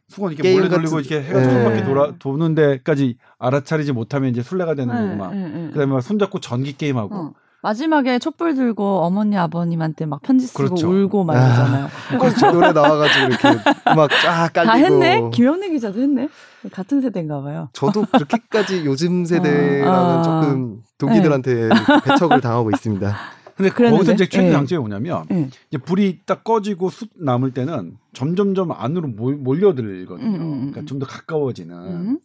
[0.07, 1.47] 수건 이렇게 몰래 돌리고 같은- 이렇게 해가 네.
[1.53, 5.67] 한 바퀴 돌아 도는 데까지 알아차리지 못하면 이제 술래가 되는 거고 막 네, 네, 네.
[5.71, 7.33] 그다음에 막 손잡고 전기 게임 하고 어.
[7.67, 10.89] 마지막에 촛불 들고 어머니 아버님한테 막 편지 쓰고 그렇죠.
[10.89, 11.45] 울고 막 아.
[11.47, 11.87] 이러잖아요.
[12.17, 13.47] 그 노래 나와가지고 이렇게
[13.91, 14.71] 음악 쫙 깔리고.
[14.71, 15.29] 다 했네?
[15.33, 16.29] 김영래 기자도 했네?
[16.71, 17.67] 같은 세대인가 봐요.
[17.73, 20.21] 저도 그렇게까지 요즘 세대랑은 아.
[20.21, 21.69] 조금 동기들한테
[22.05, 23.13] 배척을 당하고 있습니다.
[23.57, 23.97] 근데 그랬는데?
[23.97, 24.51] 거기서 이제 최대 예.
[24.53, 25.49] 장점이 뭐냐면 예.
[25.69, 30.25] 이제 불이 딱 꺼지고 숯 남을 때는 점점점 안으로 몰, 몰려들거든요.
[30.29, 30.57] 음, 음, 음.
[30.71, 32.19] 그러니까 좀 더 가까워지는 음.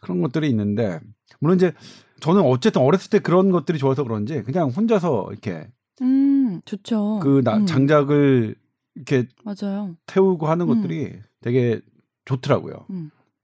[0.00, 0.98] 그런 것들이 있는데
[1.38, 1.72] 물론 이제
[2.20, 5.68] 저는 어쨌든 어렸을 때 그런 것들이 좋아서 그런지 그냥 혼자서 이렇게
[6.02, 7.20] 음, 좋죠.
[7.22, 8.54] 그 나, 음, 장작을
[8.94, 9.94] 이렇게 맞아요.
[10.06, 10.82] 태우고 하는 음.
[10.82, 11.80] 것들이 되게
[12.24, 12.86] 좋더라고요.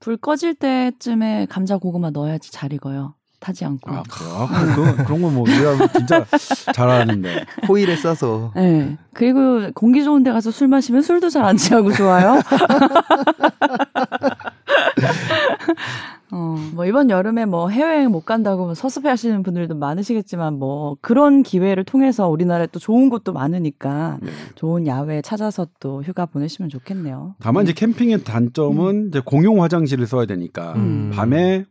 [0.00, 3.14] 불 꺼질 때쯤에 감자 고구마 넣어야지 잘 익어요.
[3.38, 3.90] 타지 않고.
[3.90, 4.32] 아, 그래요?
[4.50, 6.24] 아, 그, 그런 거 뭐, 우리가 진짜
[6.72, 7.44] 잘하는데.
[7.68, 8.96] 호일에 싸서 네.
[9.12, 12.40] 그리고 공기 좋은 데 가서 술 마시면 술도 잘 안 취하고 좋아요.
[16.32, 21.42] 어, 뭐 이번 여름에 뭐 해외여행 못 간다고 뭐 서습해 하시는 분들도 많으시겠지만 뭐 그런
[21.42, 24.30] 기회를 통해서 우리나라에 또 좋은 곳도 많으니까 네.
[24.54, 27.36] 좋은 야외 찾아서 또 휴가 보내시면 좋겠네요.
[27.38, 31.10] 다만 이제 캠핑의 단점은 이제 공용 화장실을 써야 되니까 음.
[31.14, 31.64] 밤에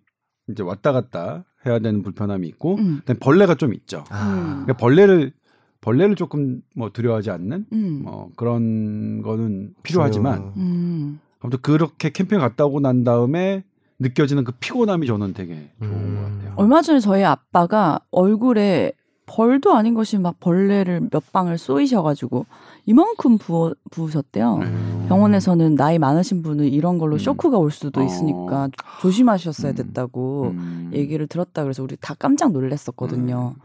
[0.50, 3.02] 이제 왔다 갔다 해야 되는 불편함이 있고 음.
[3.20, 4.04] 벌레가 좀 있죠.
[4.10, 5.34] 아, 그러니까 벌레를
[5.82, 8.02] 벌레를 조금 뭐 두려워하지 않는 음.
[8.04, 11.20] 뭐 그런 거는 필요하지만 음.
[11.40, 13.64] 아무튼 그렇게 캠핑 갔다 오고 난 다음에
[14.00, 16.16] 느껴지는 그 피곤함이 저는 되게 좋은 음.
[16.16, 16.54] 것 같아요.
[16.58, 18.92] 얼마 전에 저희 아빠가 얼굴에
[19.28, 22.46] 벌도 아닌 것이 막 벌레를 몇 방을 쏘이셔가지고
[22.86, 24.58] 이만큼 부어, 부으셨대요.
[24.60, 25.08] 네.
[25.08, 27.20] 병원에서는 나이 많으신 분은 이런 걸로 음.
[27.20, 28.04] 쇼크가 올 수도 어.
[28.04, 28.70] 있으니까
[29.02, 29.76] 조심하셨어야 음.
[29.76, 30.92] 됐다고 음.
[30.94, 33.56] 얘기를 들었다 그래서 우리 다 깜짝 놀랐었거든요.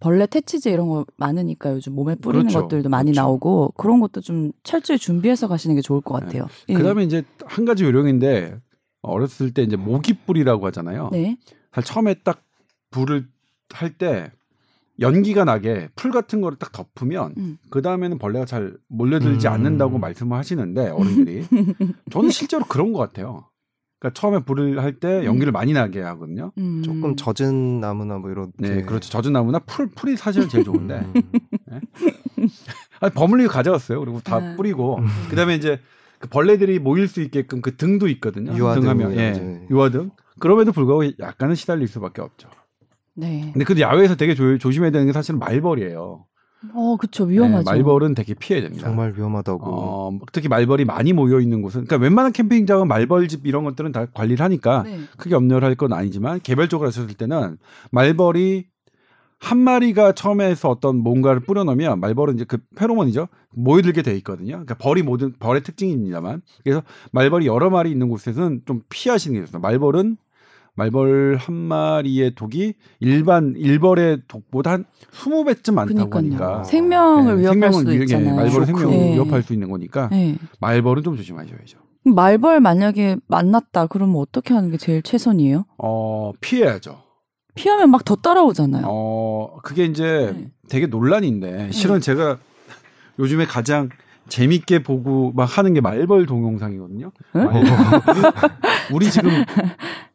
[0.00, 2.62] 벌레 퇴치제 이런 거 많으니까 요즘 몸에 뿌리는 그렇죠.
[2.62, 3.20] 것들도 많이 그렇죠.
[3.20, 6.46] 나오고 그런 것도 좀 철저히 준비해서 가시는 게 좋을 것 같아요.
[6.70, 6.74] 예.
[6.74, 8.58] 그다음에 이제 한 가지 요령인데
[9.02, 11.10] 어렸을 때 이제 모기불이라고 하잖아요.
[11.12, 11.36] 네.
[11.72, 12.42] 사실 처음에 딱
[12.90, 13.26] 불을
[13.72, 14.30] 할 때
[15.00, 17.58] 연기가 나게 풀 같은 거를 딱 덮으면 음.
[17.70, 19.52] 그 다음에는 벌레가 잘 몰려들지 음.
[19.52, 21.46] 않는다고 말씀을 하시는데 어른들이
[22.12, 23.46] 저는 실제로 그런 것 같아요.
[23.98, 26.52] 그러니까 처음에 불을 할 때 연기를 많이 나게 하거든요.
[26.58, 26.82] 음.
[26.82, 29.08] 조금 젖은 나무나 뭐 이런 네, 그렇죠.
[29.10, 32.48] 젖은 나무나 풀 풀이 사실은 제일 좋은데 음.
[33.00, 34.00] 아니, 버물리고 가져왔어요.
[34.00, 34.56] 그리고 다 음.
[34.56, 35.06] 뿌리고 음.
[35.30, 35.80] 그다음에 이제
[36.20, 38.54] 그 벌레들이 모일 수 있게끔 그 등도 있거든요.
[38.54, 39.66] 유화등 등하면 예.
[39.70, 40.10] 유화등.
[40.38, 42.48] 그럼에도 불구하고 약간은 시달릴 수밖에 없죠.
[43.14, 43.50] 네.
[43.52, 46.26] 근데 그 야외에서 되게 조, 조심해야 되는 게 사실은 말벌이에요.
[46.74, 47.24] 어, 그쵸.
[47.24, 47.58] 위험하죠.
[47.58, 48.86] 네, 말벌은 되게 피해야 됩니다.
[48.86, 49.64] 정말 위험하다고.
[49.64, 54.44] 어, 특히 말벌이 많이 모여 있는 곳은 그러니까 웬만한 캠핑장은 말벌집 이런 것들은 다 관리를
[54.44, 55.00] 하니까 네.
[55.16, 57.56] 크게 염려할 건 아니지만 개별적으로 하셨을 때는
[57.92, 58.66] 말벌이
[59.40, 64.50] 한 마리가 처음에서 어떤 뭔가를 뿌려놓으면 말벌은 이제 그 페로몬이죠 모여들게 돼 있거든요.
[64.52, 66.82] 그러니까 벌이 모든 벌의 특징입니다만 그래서
[67.12, 69.66] 말벌이 여러 마리 있는 곳에서는 좀 피하시는 게 좋습니다.
[69.66, 70.18] 말벌은
[70.74, 76.18] 말벌 한 마리의 독이 일반 일벌의 독보다 한 20배쯤 많다고.
[76.18, 78.36] 하니까 생명을 네, 위협할 수도 위해- 있잖아요.
[78.36, 79.14] 말벌 생명을 네.
[79.14, 80.36] 위협할 수 있는 거니까 네.
[80.60, 81.78] 말벌은 좀 조심하셔야죠.
[82.04, 85.64] 말벌 만약에 만났다 그러면 어떻게 하는 게 제일 최선이에요?
[85.78, 87.02] 어 피해야죠.
[87.60, 88.84] 피하면 막 더 따라오잖아요.
[88.88, 90.48] 어 그게 이제 네.
[90.68, 92.38] 되게 논란인데 실은 제가
[93.18, 93.90] 요즘에 가장
[94.28, 97.10] 재밌게 보고 막 하는 게 말벌 동영상이거든요.
[97.36, 97.46] 응?
[97.46, 97.50] 어,
[98.94, 99.30] 우리 지금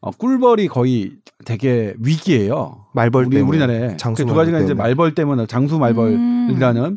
[0.01, 1.11] 어, 꿀벌이 거의
[1.45, 2.85] 되게 위기예요.
[2.93, 3.49] 말벌 우리 때문에.
[3.57, 4.83] 우리나라에 장수 그 두 가지가 말벌 이제 때문에.
[4.83, 6.95] 말벌 때문에 장수 말벌이라는 음.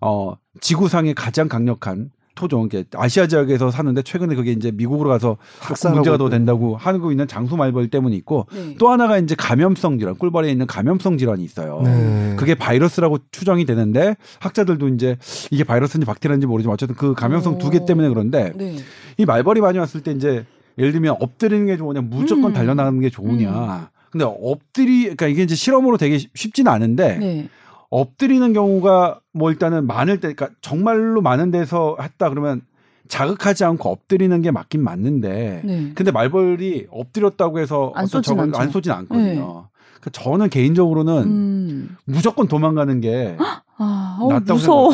[0.00, 5.94] 어 지구상의 가장 강력한 토종, 이게 아시아 지역에서 사는데 최근에 그게 이제 미국으로 가서 조금
[5.94, 6.28] 문제가 더.
[6.28, 8.74] 된다고 하고 있는 장수 말벌 때문이 있고 네.
[8.78, 11.82] 또 하나가 이제 감염성 질환, 꿀벌에 있는 감염성 질환이 있어요.
[11.84, 12.36] 네.
[12.38, 15.16] 그게 바이러스라고 추정이 되는데 학자들도 이제
[15.50, 17.84] 이게 바이러스인지 박테리아인지 모르지만 어쨌든 그 감염성 두개 오.
[17.84, 18.76] 때문에 그런데 네.
[19.18, 20.44] 이 말벌이 많이 왔을 때 이제
[20.78, 22.54] 예를 들면 엎드리는 게 좋으냐 무조건 음.
[22.54, 23.90] 달려나가는 게 좋으냐.
[24.10, 27.48] 근데 엎드리 그러니까 이게 이제 실험으로 되게 쉽지는 않은데 네.
[27.92, 32.62] 엎드리는 경우가 뭐 일단은 많을 때 그러니까 정말로 많은 데서 했다 그러면
[33.08, 35.92] 자극하지 않고 엎드리는 게 맞긴 맞는데 네.
[35.94, 38.52] 근데 말벌이 엎드렸다고 해서 안 어떤 쏘진 저걸.
[38.56, 39.24] 안 쏘진 않거든요.
[39.24, 39.34] 네.
[39.34, 41.96] 그러니까 저는 개인적으로는 음.
[42.06, 43.36] 무조건 도망가는 게
[43.76, 44.90] 아, 어, 낫다고 무서워.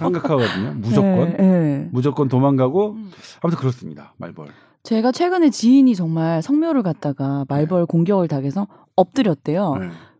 [0.00, 0.74] 생각하거든요.
[0.82, 1.88] 무조건 네, 네.
[1.92, 3.10] 무조건 도망가고 음.
[3.42, 4.12] 아무튼 그렇습니다.
[4.16, 4.48] 말벌.
[4.82, 8.66] 제가 최근에 지인이 정말 성묘를 갔다가 말벌 공격을 당해서
[8.96, 9.74] 엎드렸대요.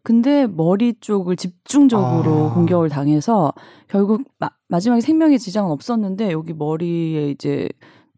[0.05, 0.15] 네.
[0.15, 2.55] 근데 머리 쪽을 집중적으로 아.
[2.55, 3.53] 공격을 당해서
[3.89, 7.69] 결국 마, 마지막에 생명의 지장은 없었는데 여기 머리에 이제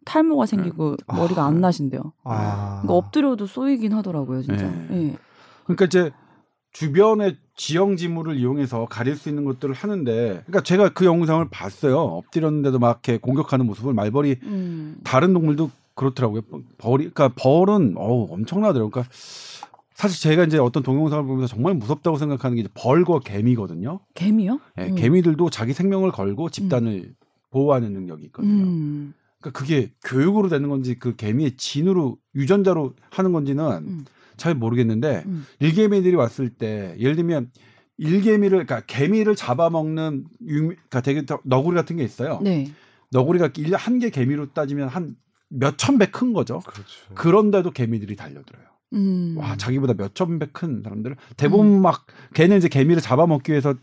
[0.04, 1.16] 탈모가 생기고 아.
[1.16, 2.12] 머리가 안 나신대요.
[2.24, 2.80] 아.
[2.82, 4.66] 그러니까 엎드려도 쏘이긴 하더라고요, 진짜.
[4.66, 4.88] 네.
[4.90, 5.16] 예.
[5.64, 6.10] 그러니까 이제
[6.72, 11.98] 주변의 지형 지물을 이용해서 가릴 수 있는 것들을 하는데, 그러니까 제가 그 영상을 봤어요.
[11.98, 14.98] 엎드렸는데도 막 이렇게 공격하는 모습을 말벌이 음.
[15.02, 16.42] 다른 동물도 그렇더라고요.
[16.76, 18.90] 벌이, 그러니까 벌은 어우 엄청나더라고요.
[18.90, 19.10] 그러니까
[19.96, 24.00] 사실 제가 이제 어떤 동영상을 보면서 정말 무섭다고 생각하는 게 이제 벌과 개미거든요.
[24.14, 24.60] 개미요?
[24.78, 24.94] 예, 음.
[24.94, 27.14] 개미들도 자기 생명을 걸고 집단을
[27.50, 28.64] 보호하는 능력이 있거든요.
[28.64, 29.14] 음.
[29.40, 34.04] 그러니까 그게 교육으로 되는 건지 그 개미의 진으로 유전자로 하는 건지는 음.
[34.36, 35.46] 잘 모르겠는데 음.
[35.60, 37.50] 일개미들이 왔을 때 예를 들면
[37.96, 42.38] 일개미를 그러니까 개미를 잡아먹는 유, 그러니까 되게 더- 너구리 같은 게 있어요.
[42.42, 42.70] 네.
[43.12, 45.16] 너구리가 한 개 개미로 따지면 한
[45.48, 46.58] 몇천 배 큰 거죠.
[46.66, 47.14] 그렇죠.
[47.14, 48.66] 그런데도 개미들이 달려들어요.
[48.92, 49.34] 음.
[49.36, 53.74] 와 자기보다 몇천 배 큰 사람들을 대부분 막 걔는 이제 개미를 잡아먹기 위해서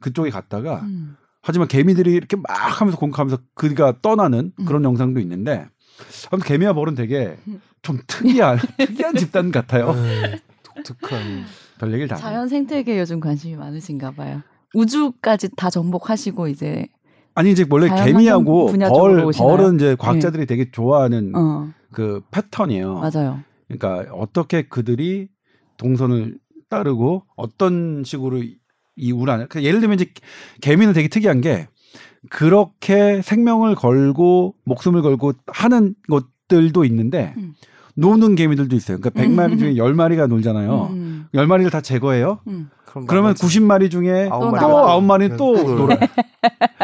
[0.00, 1.16] 그쪽에 갔다가 음.
[1.42, 2.44] 하지만 개미들이 이렇게 막
[2.80, 4.64] 하면서 공격하면서 그가 떠나는 음.
[4.66, 5.66] 그런 영상도 있는데
[6.30, 7.36] 아무튼 개미와 벌은 되게
[7.82, 9.92] 좀 특이한 특이한 집단 같아요.
[9.94, 10.40] 네.
[10.84, 11.44] 독특한.
[11.78, 12.16] 별 얘기를 다.
[12.16, 14.42] 자연 생태계에 요즘 관심이 많으신가 봐요.
[14.74, 16.86] 우주까지 다 정복하시고 이제
[17.34, 19.56] 아니 이제 원래 개미하고 벌 오시나요?
[19.56, 22.94] 벌은 이제 과학자들이 되게 좋아하는 어 그 패턴이에요.
[23.00, 23.40] 맞아요.
[23.78, 25.28] 그러니까 어떻게 그들이
[25.76, 28.42] 동선을 따르고 어떤 식으로
[28.96, 30.12] 이 우란 그러니까 예를 들면 이제
[30.60, 31.68] 개미는 되게 특이한 게
[32.28, 37.54] 그렇게 생명을 걸고 목숨을 걸고 하는 것들도 있는데 음.
[37.94, 38.98] 노는 개미들도 있어요.
[39.00, 40.88] 그러니까 100마리 중에 10마리가 놀잖아요.
[40.92, 41.26] 음.
[41.34, 42.40] 10마리를 다 제거해요.
[42.48, 42.70] 음.
[43.06, 45.00] 그러면 나머지 90마리 중에 아홉 또 마리가 또 나와.
[45.00, 45.98] 9마리 또또 놀아요.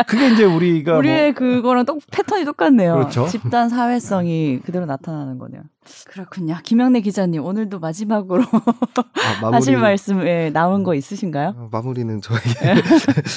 [0.07, 2.95] 그게 이제 우리가 우리의 뭐 그거랑 똑 패턴이 똑같네요.
[2.95, 3.27] 그렇죠.
[3.27, 5.63] 집단 사회성이 그대로 나타나는 거네요.
[6.09, 6.59] 그렇군요.
[6.63, 11.55] 김영래 기자님 오늘도 마지막으로 아, 마무리, 하실 말씀 에 남은 거 있으신가요?
[11.57, 12.83] 어, 마무리는 저에게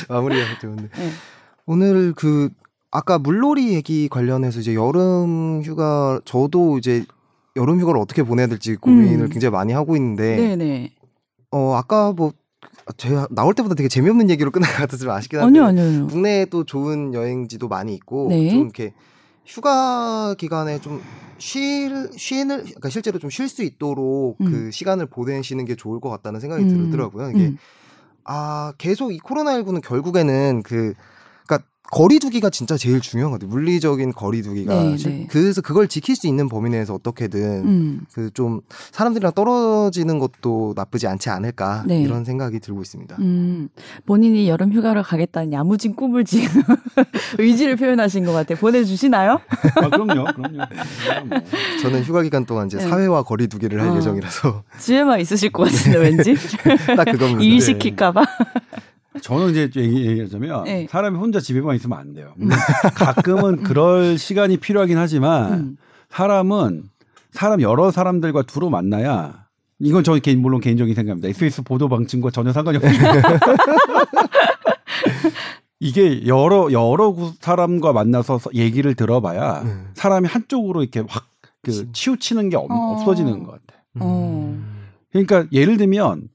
[0.08, 1.10] 마무리가 좋은데 네.
[1.66, 2.50] 오늘 그
[2.92, 7.04] 아까 물놀이 얘기 관련해서 이제 여름 휴가 저도 이제
[7.60, 9.30] 여름 휴가를 어떻게 보내야 될지 고민을 음.
[9.30, 10.92] 굉장히 많이 하고 있는데 네네.
[11.52, 12.32] 어 아까 뭐
[12.98, 16.08] 제가 나올 때보다 되게 재미없는 얘기로 끝날 것 같아서 좀 아쉽긴 한데 아니요 아니요.
[16.08, 18.50] 국내에 또 좋은 여행지도 많이 있고 네.
[18.50, 18.94] 좀 이렇게
[19.46, 21.02] 휴가 기간에 좀
[21.38, 24.46] 쉴, 쉬는, 그러니까 실제로 좀 쉴 수 있도록 음.
[24.52, 26.70] 그 시간을 보내시는 게 좋을 것 같다는 생각이 음.
[26.92, 27.32] 들더라고요.
[27.32, 27.58] 이게 음.
[28.26, 30.94] 아 계속 이 코로나19는 결국에는 그
[31.92, 33.50] 거리두기가 진짜 제일 중요한 것 같아요.
[33.50, 35.28] 물리적인 거리두기가 네, 실- 네.
[35.30, 38.02] 그래서 그걸 지킬 수 있는 범위 내에서 어떻게든 음.
[38.14, 38.62] 그좀
[38.92, 42.02] 사람들이랑 떨어지는 것도 나쁘지 않지 않을까 네.
[42.02, 43.16] 이런 생각이 들고 있습니다.
[43.20, 43.70] 음,
[44.06, 46.62] 본인이 여름 휴가를 가겠다는 야무진 꿈을 지금
[47.40, 48.58] 의지를 표현하신 것 같아요.
[48.60, 49.40] 보내주시나요?
[49.76, 50.58] 아, 그럼요, 그럼요.
[50.58, 51.40] 뭐.
[51.82, 52.88] 저는 휴가 기간 동안 이제 네.
[52.88, 53.98] 사회와 거리두기를 할 어.
[53.98, 56.36] 예정이라서 집에만 있으실 것 같은데 왠지
[56.96, 57.42] 딱 그겁니다.
[57.42, 58.24] 일 시킬까봐.
[59.22, 60.88] 저는 이제 얘기, 얘기하자면 네.
[60.90, 62.34] 사람이 혼자 집에만 있으면 안 돼요.
[62.96, 65.78] 가끔은 그럴 시간이 필요하긴 하지만 음.
[66.10, 66.84] 사람은
[67.32, 69.46] 사람 여러 사람들과 두루 만나야
[69.80, 71.28] 이건 저 개인 물론 개인적인 생각입니다.
[71.30, 73.14] SBS 보도 방침과 전혀 상관이 없습니다.
[75.80, 79.72] 이게 여러 여러 구- 사람과 만나서 서- 얘기를 들어봐야 네.
[79.94, 81.28] 사람이 한쪽으로 이렇게 확
[81.62, 82.94] 그 치우치는 게 없, 어.
[82.94, 83.82] 없어지는 것 같아.
[84.00, 84.58] 어.
[85.12, 86.30] 그러니까 예를 들면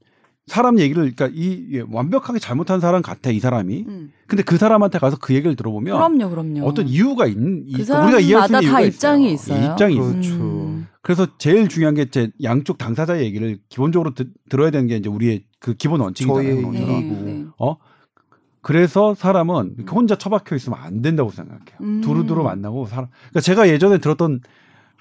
[0.46, 3.84] 사람 얘기를 그러니까 이 예, 완벽하게 잘못한 사람 같아 이 사람이.
[3.88, 4.12] 음.
[4.26, 6.66] 근데 그 사람한테 가서 그 얘기를 들어보면 그럼요, 그럼요.
[6.66, 9.56] 어떤 이유가 있는 그 우리가 이해할 수 있는 다 이유가 입장이 있어요.
[9.58, 9.72] 있어요.
[9.72, 9.96] 입장이.
[9.96, 10.34] 그렇죠.
[10.34, 10.86] 음.
[11.00, 15.08] 그래서 제일 중요한 게 제 양쪽 당사자 의 얘기를 기본적으로 드- 들어야 되는 게 이제
[15.08, 16.70] 우리의 그 기본 원칙이잖아요.
[16.72, 16.80] 네.
[17.22, 17.44] 네.
[17.58, 17.76] 어?
[18.60, 21.76] 그래서 사람은 혼자 처박혀 있으면 안 된다고 생각해요.
[21.80, 22.00] 음.
[22.02, 23.06] 두루두루 만나고 사람.
[23.30, 24.40] 그러니까 제가 예전에 들었던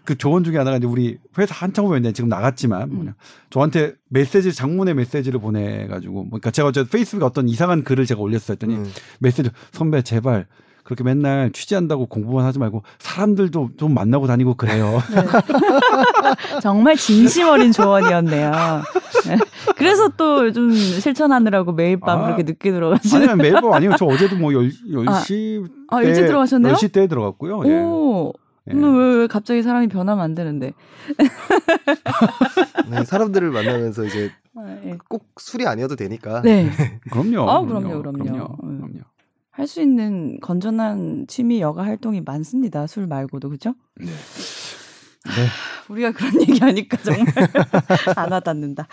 [0.05, 2.95] 그 조언 중에 하나가 이제 우리 회사 한참 후에 지금 나갔지만 음.
[2.95, 3.15] 뭐냐
[3.49, 8.53] 저한테 메시지 장문의 메시지를 보내가지고 뭐 그러니까 제가 어제 페이스북에 어떤 이상한 글을 제가 올렸어요.
[8.53, 8.91] 했더니 음.
[9.19, 10.47] 메시지 선배 제발
[10.83, 15.01] 그렇게 맨날 취재한다고 공부만 하지 말고 사람들도 좀 만나고 다니고 그래요.
[16.61, 18.51] 정말 진심 어린 조언이었네요.
[19.27, 19.37] 네.
[19.77, 22.25] 그래서 또 요즘 실천하느라고 매일 밤 아.
[22.25, 23.29] 그렇게 늦게 들어가시는.
[23.29, 26.73] 아니면 매일 밤 아니면 저 어제도 뭐 10, 10시 아, 일찍 들어가셨네요?
[26.73, 27.61] 10시 때 들어갔고요.
[27.65, 27.79] 예.
[27.79, 28.33] 오.
[28.37, 28.42] 예.
[28.71, 30.71] 음, 왜, 왜 갑자기 사람이 변하면 안 되는데.
[32.89, 34.97] 네, 사람들을 만나면서 이제 아, 예.
[35.09, 36.41] 꼭 술이 아니어도 되니까.
[36.41, 36.69] 네.
[37.11, 37.49] 그럼요.
[37.49, 38.23] 아, 그럼요, 그럼요.
[38.23, 38.57] 그럼요.
[38.63, 38.77] 음.
[38.77, 38.99] 그럼요.
[39.51, 42.87] 할 수 있는 건전한 취미 여가 활동이 많습니다.
[42.87, 43.75] 술 말고도 그죠?
[43.99, 44.07] 네.
[45.89, 47.25] 우리가 그런 얘기하니까 정말
[48.15, 48.87] 안 와닿는다.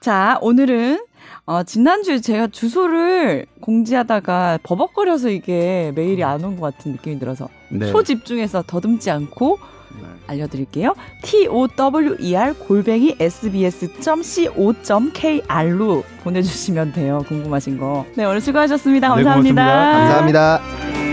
[0.00, 1.04] 자, 오늘은
[1.50, 7.90] 어, 지난주에 제가 주소를 공지하다가 버벅거려서 이게 메일이 안 온 것 같은 느낌이 들어서 네.
[7.90, 9.58] 초집중해서 더듬지 않고
[10.00, 10.06] 네.
[10.28, 10.94] 알려드릴게요.
[11.24, 13.16] T O W E R 골뱅이
[14.60, 17.24] sbs.co.kr로 보내주시면 돼요.
[17.26, 18.06] 궁금하신 거.
[18.14, 19.08] 네, 오늘 수고하셨습니다.
[19.08, 19.64] 네, 감사합니다.
[19.64, 20.60] 고맙습니다.
[20.62, 21.09] 감사합니다.